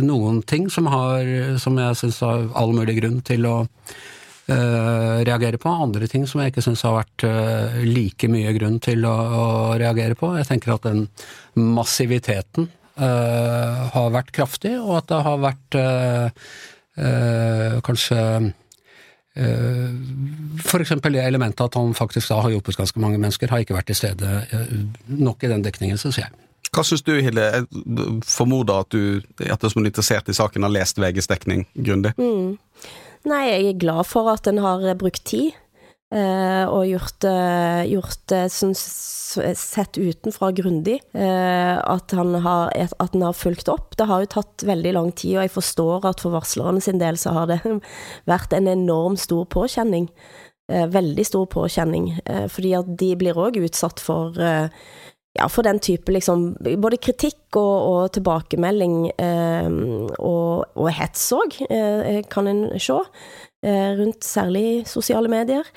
noen 0.03 0.41
ting 0.43 0.67
som, 0.71 0.89
har, 0.91 1.23
som 1.59 1.77
jeg 1.79 1.99
syns 2.01 2.19
har 2.25 2.49
all 2.59 2.75
mulig 2.75 2.97
grunn 2.99 3.21
til 3.25 3.47
å 3.47 3.61
reagere 4.43 5.55
på. 5.55 5.71
Andre 5.71 6.09
ting 6.11 6.25
som 6.27 6.41
jeg 6.41 6.51
ikke 6.51 6.65
syns 6.65 6.83
har 6.83 6.97
vært 6.97 7.23
like 7.87 8.27
mye 8.27 8.51
grunn 8.57 8.75
til 8.83 9.05
å, 9.07 9.13
å, 9.15 9.45
reagere 9.79 10.17
på. 10.19 10.33
Jeg 10.35 10.49
tenker 10.49 10.73
at 10.75 10.83
den 10.83 11.05
massiviteten 11.55 12.67
har 12.99 14.11
vært 14.13 14.33
kraftig, 14.35 14.75
og 14.81 14.97
at 14.99 15.07
det 15.13 15.21
har 15.29 15.39
vært 15.47 15.79
Eh, 16.93 17.79
kanskje 17.81 18.19
eh, 19.33 19.93
for 20.61 20.83
eksempel 20.83 21.15
det 21.17 21.23
elementet 21.25 21.65
at 21.65 21.77
han 21.79 21.95
faktisk 21.97 22.29
da 22.29 22.41
har 22.45 22.53
hjulpet 22.53 22.77
ganske 22.77 23.01
mange 23.01 23.17
mennesker, 23.17 23.49
har 23.49 23.63
ikke 23.63 23.77
vært 23.77 23.89
til 23.89 23.97
stede 23.97 24.33
eh, 24.53 24.75
nok 25.07 25.43
i 25.43 25.49
den 25.49 25.65
dekningen, 25.65 25.97
syns 25.97 26.21
jeg. 26.21 26.29
Hva 26.73 26.85
syns 26.85 27.03
du, 27.05 27.13
Hilde? 27.21 27.41
Jeg 27.53 27.65
formoder 28.25 28.85
at 28.85 28.93
du, 28.93 29.21
at 29.45 29.61
du 29.61 29.67
er 29.69 29.85
interessert 29.85 30.29
i 30.29 30.37
saken, 30.37 30.65
har 30.65 30.73
lest 30.73 31.01
VGs 31.01 31.29
dekning 31.29 31.67
grundig? 31.73 32.15
Mm. 32.17 32.57
Nei, 33.29 33.43
jeg 33.47 33.67
er 33.69 33.81
glad 33.81 34.07
for 34.09 34.29
at 34.33 34.49
en 34.49 34.61
har 34.63 34.81
brukt 34.99 35.21
tid. 35.25 35.53
Eh, 36.13 36.65
og 36.69 36.85
gjort, 36.85 37.25
gjort 37.89 38.23
det 38.29 38.43
sånn 38.53 38.75
sett 38.77 39.97
utenfra 39.97 40.51
grundig. 40.53 40.99
Eh, 41.17 41.75
at 41.79 42.13
han, 42.13 42.35
har, 42.43 42.69
at 42.75 43.15
han 43.15 43.25
har 43.25 43.37
fulgt 43.37 43.71
opp. 43.71 43.97
Det 43.97 44.07
har 44.09 44.21
jo 44.21 44.31
tatt 44.35 44.65
veldig 44.67 44.93
lang 44.93 45.11
tid, 45.11 45.37
og 45.37 45.47
jeg 45.47 45.55
forstår 45.55 46.09
at 46.11 46.23
for 46.23 46.35
varslerne 46.35 46.83
sin 46.83 47.01
del 47.01 47.17
så 47.17 47.33
har 47.37 47.49
det 47.49 47.61
vært 48.31 48.53
en 48.53 48.69
enorm 48.69 49.17
stor 49.17 49.47
påkjenning. 49.49 50.09
Eh, 50.71 50.85
veldig 50.91 51.25
stor 51.27 51.49
påkjenning. 51.51 52.13
Fordi 52.51 52.75
at 52.77 52.93
de 52.99 53.15
blir 53.19 53.39
òg 53.39 53.57
utsatt 53.65 54.03
for 54.03 54.37
ja, 55.33 55.47
for 55.49 55.65
den 55.65 55.79
type 55.81 56.13
liksom 56.13 56.51
Både 56.61 56.99
kritikk 57.01 57.57
og, 57.57 57.87
og 57.89 58.11
tilbakemelding, 58.17 58.97
eh, 59.17 59.69
og, 60.19 60.69
og 60.77 60.91
hets 60.93 61.25
òg, 61.35 61.57
eh, 61.69 62.21
kan 62.29 62.49
en 62.49 62.67
se. 62.81 62.99
Eh, 63.63 63.91
rundt 63.97 64.23
særlig 64.27 64.83
sosiale 64.89 65.31
medier. 65.31 65.67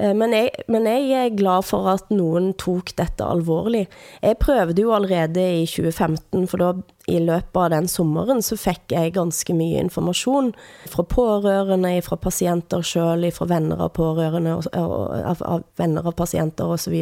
Eh, 0.00 0.14
men 0.16 0.32
jeg, 0.32 0.52
men 0.72 0.86
jeg, 0.88 1.10
er 1.18 1.36
glad 1.36 1.66
for 1.68 1.90
at 1.92 2.08
noen 2.14 2.52
tok 2.60 2.94
dette 2.98 3.26
alvorlig. 3.26 3.84
Jeg 4.22 4.38
prøvde 4.40 4.84
jo 4.84 4.94
allerede 4.96 5.44
i 5.62 5.66
2015, 5.68 6.46
for 6.48 6.62
da 6.62 6.70
i 7.10 7.18
løpet 7.20 7.60
av 7.64 7.72
den 7.74 7.90
sommeren 7.90 8.40
så 8.46 8.56
fikk 8.60 8.94
jeg 8.94 9.16
ganske 9.18 9.56
mye 9.58 9.82
informasjon 9.82 10.52
fra 10.92 11.04
pårørende, 11.04 11.96
fra 12.06 12.16
pasienter 12.16 12.86
sjøl, 12.86 13.28
fra 13.34 13.50
venner 13.50 13.82
av 13.84 13.92
pårørende, 13.98 14.56
av, 14.72 15.44
av 15.44 15.68
venner 15.80 16.08
av 16.08 16.16
pasienter 16.16 16.72
osv 16.78 16.96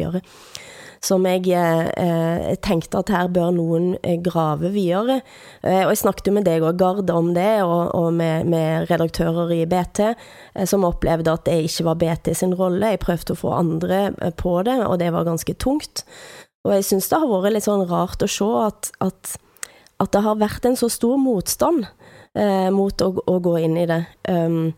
som 1.01 1.25
jeg 1.25 1.49
eh, 1.49 2.51
tenkte 2.61 2.99
at 3.01 3.09
her 3.09 3.29
bør 3.33 3.49
noen 3.55 3.95
eh, 4.05 4.19
grave 4.21 4.69
videre. 4.73 5.21
Eh, 5.65 5.81
og 5.81 5.93
jeg 5.95 6.01
snakket 6.03 6.29
jo 6.29 6.33
med 6.35 6.45
deg 6.45 6.65
og 6.65 6.77
Gard 6.77 7.09
om 7.09 7.31
det, 7.33 7.63
og, 7.65 7.89
og 7.97 8.11
med, 8.13 8.45
med, 8.51 8.85
redaktører 8.91 9.49
i 9.55 9.63
BT, 9.69 10.03
eh, 10.11 10.67
som 10.69 10.85
opplevde 10.85 11.33
at 11.33 11.47
det 11.49 11.57
ikke 11.65 11.87
var 11.89 11.97
BT 12.03 12.35
sin 12.37 12.53
rolle. 12.57 12.93
Jeg 12.93 13.01
prøvde 13.01 13.33
å 13.33 13.41
få 13.41 13.55
andre 13.57 14.03
eh, 14.11 14.35
på 14.37 14.59
det, 14.67 14.77
og 14.85 14.99
det 15.01 15.09
var 15.15 15.25
ganske 15.25 15.57
tungt. 15.57 16.05
Og 16.67 16.75
jeg 16.77 16.85
syns 16.91 17.09
det 17.09 17.21
har 17.23 17.33
vært 17.33 17.57
litt 17.57 17.65
sånn 17.65 17.87
rart 17.89 18.21
å 18.21 18.29
se 18.29 18.51
at, 18.67 18.91
at, 19.01 19.35
at 20.05 20.13
det 20.13 20.21
har 20.21 20.37
vært 20.37 20.69
en 20.69 20.77
så 20.77 20.91
stor 20.93 21.17
motstand 21.17 21.87
eh, 22.37 22.69
mot 22.73 23.01
å, 23.01 23.09
å, 23.25 23.39
gå 23.41 23.57
inn 23.65 23.79
i 23.81 23.87
det. 23.89 24.03
Um, 24.29 24.69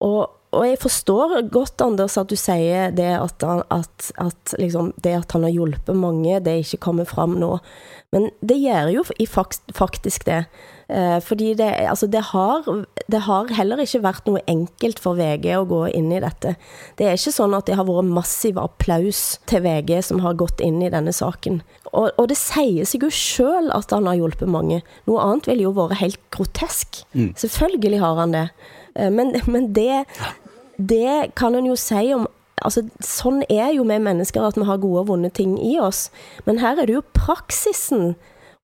og, 0.00 0.37
og 0.56 0.64
jeg 0.64 0.78
forstår 0.80 1.34
godt, 1.52 1.82
Anders, 1.84 2.16
at 2.16 2.30
du 2.30 2.36
sier 2.38 2.92
det 2.96 3.10
at, 3.18 3.44
at, 3.44 4.10
at 4.16 4.54
liksom, 4.56 4.94
det 5.04 5.12
at 5.18 5.34
han 5.36 5.44
har 5.44 5.52
hjulpet 5.52 5.96
mange, 5.96 6.40
det 6.40 6.62
ikke 6.62 6.80
kommer 6.88 7.08
fram 7.08 7.36
nå. 7.40 7.58
Men 8.16 8.30
det 8.40 8.56
gjør 8.62 8.88
jo 8.94 9.04
faktisk 9.04 10.24
det. 10.24 10.46
Eh, 10.88 11.18
fordi 11.20 11.50
det, 11.58 11.68
altså 11.84 12.06
det, 12.08 12.22
har, 12.30 12.64
det, 13.12 13.20
har, 13.26 13.50
heller 13.52 13.82
ikke 13.84 14.00
vært 14.06 14.24
noe 14.30 14.40
enkelt 14.48 15.02
for 15.04 15.18
VG 15.20 15.50
å 15.58 15.66
gå 15.68 15.82
inn 15.92 16.08
i 16.16 16.22
dette. 16.24 16.54
Det 16.96 17.04
er 17.04 17.20
ikke 17.20 17.34
sånn 17.36 17.56
at 17.58 17.68
det 17.68 17.76
har 17.76 17.84
vært 17.84 18.08
massiv 18.08 18.56
applaus 18.62 19.36
til 19.50 19.66
VG 19.66 19.98
som 20.08 20.24
har 20.24 20.38
gått 20.40 20.64
inn 20.64 20.80
i 20.80 20.88
denne 20.94 21.12
saken. 21.12 21.60
Og, 21.92 22.08
og 22.16 22.32
det 22.32 22.40
sier 22.40 22.88
seg 22.88 23.04
jo 23.04 23.12
sjøl 23.12 23.68
at 23.76 23.92
han 23.92 24.08
har 24.08 24.16
hjulpet 24.16 24.48
mange. 24.48 24.80
Noe 25.10 25.28
annet 25.28 25.52
ville 25.52 25.68
jo 25.68 25.76
vært 25.76 26.00
helt 26.00 26.22
grotesk. 26.32 27.02
Mm. 27.12 27.34
Selvfølgelig 27.36 28.00
har 28.00 28.24
han 28.24 28.36
det. 28.38 28.48
Eh, 28.98 29.12
men, 29.14 29.34
men 29.46 29.70
det, 29.76 30.04
det 30.76 31.30
kan 31.38 31.54
en 31.54 31.70
jo 31.70 31.78
si 31.78 32.10
om 32.16 32.28
Altså, 32.58 32.82
sånn 33.06 33.44
er 33.46 33.68
jo 33.76 33.84
vi 33.86 34.00
mennesker, 34.02 34.42
at 34.42 34.56
vi 34.58 34.64
har 34.66 34.80
gode 34.82 35.04
og 35.04 35.12
vonde 35.12 35.28
ting 35.30 35.52
i 35.62 35.76
oss. 35.78 36.08
Men 36.42 36.58
her 36.58 36.80
er 36.82 36.88
det 36.90 36.96
jo 36.96 37.04
praksisen 37.14 38.16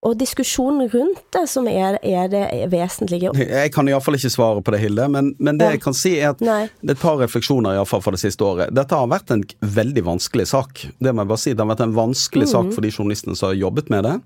og 0.04 0.18
diskusjonen 0.20 0.88
rundt 0.92 1.22
det 1.32 1.44
som 1.48 1.68
er, 1.70 1.96
er 2.04 2.26
det 2.28 2.42
vesentlige. 2.72 3.32
Jeg 3.38 3.72
kan 3.72 3.88
iallfall 3.88 4.18
ikke 4.18 4.32
svare 4.34 4.64
på 4.64 4.74
det, 4.74 4.82
Hilde, 4.82 5.06
men, 5.08 5.30
men 5.38 5.60
det 5.60 5.70
ja. 5.70 5.76
jeg 5.78 5.84
kan 5.86 5.96
si 5.96 6.12
er 6.18 6.34
at 6.34 6.42
Nei. 6.44 6.66
det 6.82 6.92
er 6.92 6.98
et 6.98 7.04
par 7.06 7.16
refleksjoner 7.22 7.78
iallfall 7.78 8.04
for 8.04 8.16
det 8.16 8.20
siste 8.20 8.44
året. 8.44 8.74
Dette 8.76 8.98
har 8.98 9.08
vært 9.14 9.32
en 9.32 9.46
veldig 9.62 10.04
vanskelig 10.10 10.50
sak. 10.52 10.84
Det 11.00 11.14
må 11.14 11.24
jeg 11.24 11.32
bare 11.32 11.44
si. 11.46 11.54
Det 11.54 11.64
har 11.64 11.72
vært 11.72 11.86
en 11.86 11.96
vanskelig 11.96 12.50
mm. 12.50 12.52
sak 12.52 12.74
for 12.76 12.84
de 12.84 12.92
journalistene 12.92 13.38
som 13.38 13.48
har 13.52 13.62
jobbet 13.62 13.94
med 13.94 14.04
det. 14.10 14.18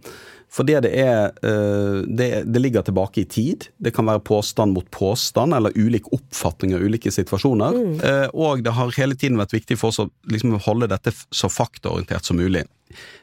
Fordi 0.52 0.78
det 0.80 0.90
er 0.96 1.34
eh, 1.44 1.98
det, 2.08 2.28
det, 2.48 2.60
ligger 2.62 2.86
tilbake 2.86 3.20
i 3.20 3.26
tid. 3.28 3.68
Det 3.76 3.92
kan 3.94 4.08
være 4.08 4.22
påstand 4.24 4.72
mot 4.72 4.88
påstand, 4.90 5.54
eller 5.54 5.76
ulik 5.76 6.08
oppfatning 6.14 6.74
av 6.76 6.86
ulike 6.86 7.12
situasjoner. 7.12 7.76
Mm. 7.76 7.94
Eh, 8.00 8.26
og 8.32 8.64
det 8.64 8.72
har 8.78 8.96
hele 8.96 9.18
tiden 9.18 9.38
vært 9.40 9.52
viktig 9.56 9.78
for 9.80 9.92
oss 9.92 10.00
å 10.02 10.08
liksom 10.32 10.56
holde 10.64 10.88
dette 10.90 11.12
så 11.12 11.52
faktaorientert 11.52 12.24
som 12.24 12.40
mulig. 12.40 12.64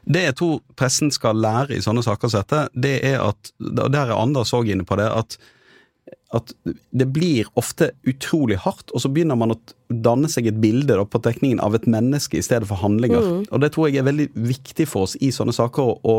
Det 0.06 0.22
jeg 0.28 0.38
tror 0.38 0.62
pressen 0.78 1.10
skal 1.14 1.42
lære 1.42 1.74
i 1.74 1.82
sånne 1.82 2.06
saker 2.06 2.30
som 2.30 2.46
dette, 2.46 2.68
det 2.78 3.00
er 3.10 3.18
at, 3.26 3.52
og 3.66 3.90
der 3.90 4.12
er 4.12 4.18
Anders 4.20 4.54
òg 4.54 4.70
inne 4.70 4.86
på 4.86 4.98
det, 5.02 5.10
at 5.10 5.40
at 6.36 6.52
det 6.92 7.06
blir 7.14 7.48
ofte 7.60 7.90
utrolig 8.10 8.58
hardt, 8.62 8.92
og 8.94 9.02
så 9.02 9.10
begynner 9.12 9.38
man 9.40 9.54
å 9.54 9.58
danne 9.90 10.30
seg 10.32 10.50
et 10.50 10.58
bilde 10.62 10.98
da, 10.98 11.06
på 11.08 11.22
tegningen 11.24 11.62
av 11.64 11.78
et 11.78 11.88
menneske 11.90 12.40
i 12.40 12.44
stedet 12.46 12.68
for 12.70 12.82
handlinger. 12.82 13.24
Mm. 13.24 13.46
Og 13.50 13.62
Det 13.64 13.72
tror 13.74 13.88
jeg 13.88 14.02
er 14.02 14.08
veldig 14.10 14.28
viktig 14.50 14.88
for 14.90 15.08
oss 15.08 15.16
i 15.24 15.32
sånne 15.34 15.56
saker, 15.56 15.96
å, 16.04 16.16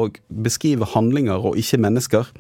beskrive 0.47 0.89
handlinger 0.95 1.51
og 1.51 1.61
ikke 1.61 1.81
mennesker. 1.83 2.33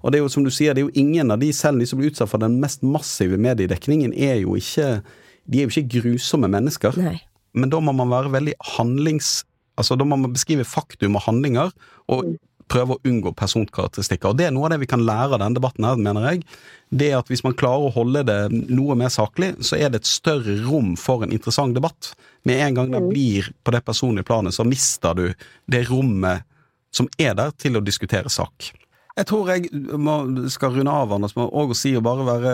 Og 0.00 0.12
det 0.12 0.20
er 0.20 0.24
jo 0.24 0.32
som 0.32 0.46
du 0.46 0.52
sier, 0.54 0.74
det 0.74 0.84
er 0.84 0.88
jo 0.88 1.04
ingen 1.04 1.34
av 1.34 1.42
de, 1.42 1.52
selv 1.54 1.82
de 1.82 1.88
som 1.90 2.00
blir 2.00 2.12
utsatt 2.12 2.30
for 2.32 2.42
den 2.42 2.58
mest 2.62 2.86
massive 2.86 3.38
mediedekningen, 3.40 4.14
er 4.14 4.40
jo 4.44 4.56
ikke, 4.58 4.98
de 5.46 5.60
er 5.60 5.68
jo 5.68 5.74
ikke 5.74 6.00
grusomme 6.00 6.50
mennesker. 6.50 6.98
Nei. 7.02 7.18
Men 7.58 7.72
da 7.74 7.82
må 7.82 7.94
man 7.96 8.14
være 8.14 8.34
veldig 8.38 8.58
handlings... 8.76 9.42
Altså, 9.78 9.94
Da 9.94 10.02
må 10.02 10.16
man 10.18 10.32
beskrive 10.34 10.64
faktum 10.66 11.14
og 11.14 11.22
handlinger, 11.28 11.70
og 12.10 12.24
mm 12.26 12.38
prøve 12.70 12.96
å 12.96 13.02
unngå 13.08 13.32
personkarakteristikker. 13.38 14.30
Og 14.30 14.38
Det 14.38 14.48
er 14.48 14.54
noe 14.54 14.68
av 14.68 14.74
det 14.74 14.82
vi 14.82 14.90
kan 14.90 15.04
lære 15.04 15.36
av 15.36 15.40
denne 15.42 15.58
debatten, 15.58 15.86
her, 15.88 16.00
mener 16.00 16.26
jeg. 16.30 16.42
Det 16.90 17.12
at 17.16 17.28
Hvis 17.28 17.44
man 17.44 17.56
klarer 17.58 17.88
å 17.88 17.94
holde 17.94 18.24
det 18.28 18.40
noe 18.70 18.96
mer 18.96 19.12
saklig, 19.12 19.54
så 19.64 19.76
er 19.76 19.90
det 19.90 20.02
et 20.02 20.10
større 20.10 20.56
rom 20.64 20.94
for 20.96 21.24
en 21.24 21.32
interessant 21.32 21.74
debatt. 21.74 22.14
Med 22.48 22.62
en 22.64 22.74
gang 22.74 22.92
det 22.92 23.02
mm. 23.02 23.08
blir 23.10 23.50
på 23.64 23.74
det 23.74 23.84
personlige 23.84 24.28
planet, 24.28 24.54
så 24.54 24.64
mister 24.64 25.14
du 25.14 25.26
det 25.66 25.88
rommet 25.90 26.46
som 26.94 27.08
er 27.20 27.34
der 27.36 27.52
til 27.60 27.76
å 27.76 27.84
diskutere 27.84 28.30
sak. 28.32 28.72
Jeg 29.18 29.26
tror 29.26 29.50
jeg 29.50 29.68
må, 29.98 30.20
skal 30.52 30.76
runde 30.76 30.94
av, 30.94 31.12
Anders, 31.12 31.34
med 31.36 31.50
å 31.50 31.74
si 31.76 31.90
og 31.98 32.04
bare 32.06 32.26
være 32.26 32.52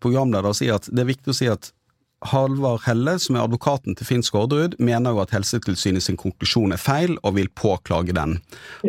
programleder 0.00 0.48
og 0.48 0.56
si 0.56 0.70
at 0.72 0.88
det 0.88 1.04
er 1.04 1.10
viktig 1.12 1.32
å 1.32 1.36
si 1.36 1.48
at 1.52 1.68
Halvard 2.24 2.86
Helle, 2.86 3.18
som 3.20 3.36
er 3.36 3.44
advokaten 3.44 3.96
til 3.96 4.08
Finn 4.08 4.24
Skårderud, 4.24 4.78
mener 4.80 5.12
jo 5.12 5.20
at 5.20 5.34
Helsetilsynet 5.36 6.04
sin 6.06 6.16
konklusjon 6.16 6.72
er 6.72 6.80
feil, 6.80 7.16
og 7.22 7.36
vil 7.36 7.50
påklage 7.52 8.14
den. 8.16 8.38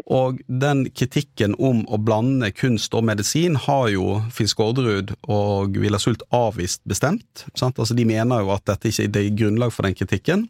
Og 0.05 0.39
den 0.47 0.85
kritikken 0.95 1.57
om 1.59 1.83
å 1.91 1.99
blande 1.99 2.53
kunst 2.55 2.95
og 2.95 3.03
medisin 3.09 3.59
har 3.67 3.89
jo 3.91 4.21
Finn 4.33 4.49
Skårderud 4.51 5.13
og 5.27 5.75
Villa 5.75 5.99
Sult 5.99 6.23
avvist 6.31 6.83
bestemt. 6.87 7.45
Sant? 7.53 7.79
Altså 7.79 7.97
De 7.97 8.07
mener 8.07 8.45
jo 8.45 8.53
at 8.55 8.65
dette 8.69 8.93
ikke 8.93 9.09
er 9.11 9.35
grunnlag 9.35 9.75
for 9.75 9.87
den 9.87 9.97
kritikken. 9.97 10.47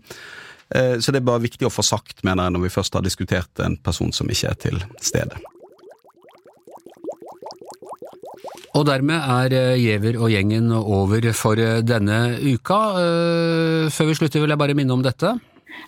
Eh, 0.69 0.99
så 0.99 1.11
det 1.11 1.23
er 1.23 1.29
bare 1.29 1.47
viktig 1.47 1.65
å 1.65 1.73
få 1.73 1.85
sagt, 1.85 2.21
mener 2.27 2.45
jeg, 2.45 2.55
når 2.55 2.67
vi 2.67 2.75
først 2.77 2.97
har 2.99 3.05
diskutert 3.05 3.65
en 3.65 3.79
person 3.81 4.13
som 4.13 4.29
ikke 4.29 4.53
er 4.53 4.65
til 4.67 4.83
stede. 5.01 5.41
Og 8.77 8.85
dermed 8.85 9.17
er 9.17 9.53
eh, 9.57 9.79
Giæver 9.81 10.19
og 10.21 10.29
gjengen 10.29 10.69
over 10.71 11.31
for 11.33 11.57
eh, 11.57 11.81
denne 11.81 12.37
uka. 12.45 12.77
Eh, 13.01 13.89
før 13.89 14.11
vi 14.11 14.17
slutter 14.19 14.43
vil 14.43 14.53
jeg 14.53 14.61
bare 14.61 14.75
minne 14.77 14.93
om 14.93 15.01
dette. 15.01 15.31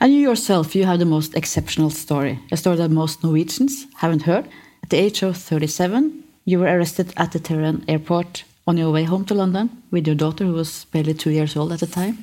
And 0.02 0.14
you 0.14 0.24
yourself, 0.24 0.76
you 0.76 0.86
have 0.86 0.98
the 0.98 1.06
most 1.06 1.36
exceptional 1.38 1.92
story. 1.92 2.38
A 2.52 2.58
story 2.58 2.78
that 2.78 2.90
most 2.90 3.24
Norwegians 3.24 3.86
haven't 4.02 4.24
heard. 4.24 4.46
At 4.84 4.90
the 4.90 4.98
age 4.98 5.22
of 5.24 5.38
37, 5.38 6.24
you 6.46 6.60
were 6.60 6.68
arrested 6.68 7.14
at 7.18 7.32
the 7.32 7.40
Tehran 7.40 7.84
airport 7.88 8.44
on 8.66 8.78
your 8.78 8.92
way 8.92 9.04
home 9.04 9.26
to 9.26 9.36
London 9.36 9.70
with 9.92 10.08
your 10.08 10.16
daughter, 10.16 10.46
who 10.46 10.54
was 10.54 10.86
barely 10.92 11.14
two 11.14 11.30
years 11.30 11.56
old 11.56 11.72
at 11.72 11.80
the 11.82 11.88
time. 11.88 12.18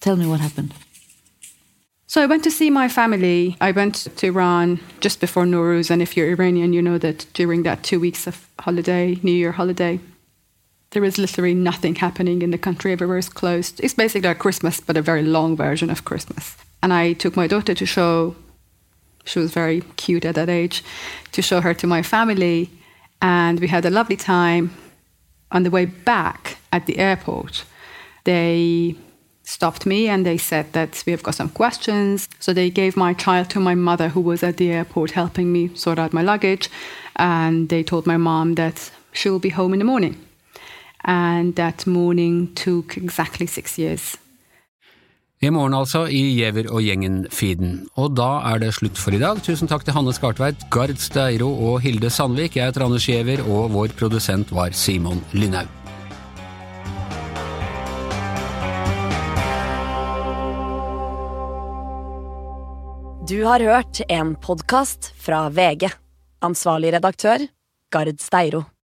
Tell 0.00 0.16
me 0.16 0.26
what 0.26 0.40
happened. 0.40 0.74
So 2.06 2.20
I 2.20 2.26
went 2.26 2.42
to 2.44 2.50
see 2.50 2.70
my 2.70 2.88
family. 2.88 3.56
I 3.60 3.70
went 3.70 4.08
to 4.16 4.26
Iran 4.26 4.80
just 5.00 5.20
before 5.20 5.44
Nowruz, 5.44 5.90
and 5.90 6.02
if 6.02 6.16
you're 6.16 6.28
Iranian, 6.28 6.72
you 6.72 6.82
know 6.82 6.98
that 6.98 7.24
during 7.32 7.62
that 7.62 7.84
two 7.84 8.00
weeks 8.00 8.26
of 8.26 8.48
holiday, 8.58 9.18
New 9.22 9.32
Year 9.32 9.52
holiday, 9.52 10.00
there 10.90 11.04
is 11.04 11.18
literally 11.18 11.54
nothing 11.54 11.94
happening 11.94 12.42
in 12.42 12.50
the 12.50 12.58
country. 12.58 12.92
Everywhere 12.92 13.18
is 13.18 13.28
closed. 13.28 13.80
It's 13.80 13.94
basically 13.94 14.28
like 14.28 14.38
Christmas, 14.38 14.80
but 14.80 14.96
a 14.96 15.02
very 15.02 15.22
long 15.22 15.56
version 15.56 15.88
of 15.88 16.04
Christmas. 16.04 16.56
And 16.82 16.92
I 16.92 17.12
took 17.12 17.36
my 17.36 17.46
daughter 17.46 17.74
to 17.74 17.86
show, 17.86 18.34
she 19.24 19.38
was 19.38 19.52
very 19.52 19.82
cute 19.96 20.24
at 20.24 20.34
that 20.34 20.48
age, 20.48 20.82
to 21.32 21.42
show 21.42 21.60
her 21.60 21.74
to 21.74 21.86
my 21.86 22.02
family. 22.02 22.70
And 23.22 23.60
we 23.60 23.68
had 23.68 23.84
a 23.84 23.90
lovely 23.90 24.16
time. 24.16 24.72
On 25.52 25.62
the 25.64 25.70
way 25.70 25.84
back 25.84 26.58
at 26.72 26.86
the 26.86 26.98
airport, 26.98 27.64
they 28.24 28.94
stopped 29.42 29.84
me 29.84 30.08
and 30.08 30.24
they 30.24 30.38
said 30.38 30.72
that 30.72 31.02
we 31.06 31.12
have 31.12 31.24
got 31.24 31.34
some 31.34 31.50
questions. 31.50 32.28
So 32.38 32.52
they 32.52 32.70
gave 32.70 32.96
my 32.96 33.14
child 33.14 33.50
to 33.50 33.60
my 33.60 33.74
mother, 33.74 34.08
who 34.08 34.20
was 34.20 34.42
at 34.42 34.56
the 34.56 34.70
airport 34.70 35.12
helping 35.12 35.52
me 35.52 35.74
sort 35.74 35.98
out 35.98 36.12
my 36.12 36.22
luggage. 36.22 36.68
And 37.16 37.68
they 37.68 37.82
told 37.82 38.06
my 38.06 38.16
mom 38.16 38.54
that 38.54 38.90
she 39.12 39.28
will 39.28 39.40
be 39.40 39.50
home 39.50 39.72
in 39.72 39.78
the 39.78 39.84
morning. 39.84 40.24
And 41.04 41.54
that 41.56 41.86
morning 41.86 42.54
took 42.54 42.96
exactly 42.96 43.46
six 43.46 43.78
years. 43.78 44.16
I 45.40 45.48
morgen 45.48 45.72
altså, 45.72 46.02
i 46.04 46.20
Giæver 46.36 46.66
og 46.68 46.82
gjengen-feeden. 46.84 47.86
Og 47.96 48.12
da 48.12 48.42
er 48.50 48.60
det 48.60 48.74
slutt 48.76 48.98
for 49.00 49.16
i 49.16 49.20
dag. 49.22 49.40
Tusen 49.40 49.70
takk 49.70 49.86
til 49.86 49.96
Hanne 49.96 50.12
Skartveit, 50.12 50.66
Gard 50.68 51.00
Steiro 51.00 51.48
og 51.48 51.80
Hilde 51.80 52.10
Sandvik. 52.12 52.58
Jeg 52.60 52.68
heter 52.68 52.84
Anders 52.84 53.06
Giæver, 53.08 53.40
og 53.48 53.72
vår 53.72 53.94
produsent 53.96 54.52
var 54.52 54.76
Simon 54.76 55.24
Lindhaug. 55.32 55.72
Du 63.30 63.38
har 63.46 63.64
hørt 63.64 64.02
en 64.10 64.34
podkast 64.36 65.12
fra 65.16 65.44
VG. 65.48 65.88
Ansvarlig 66.42 66.92
redaktør, 66.96 67.46
Gard 67.94 68.18
Steiro. 68.20 68.64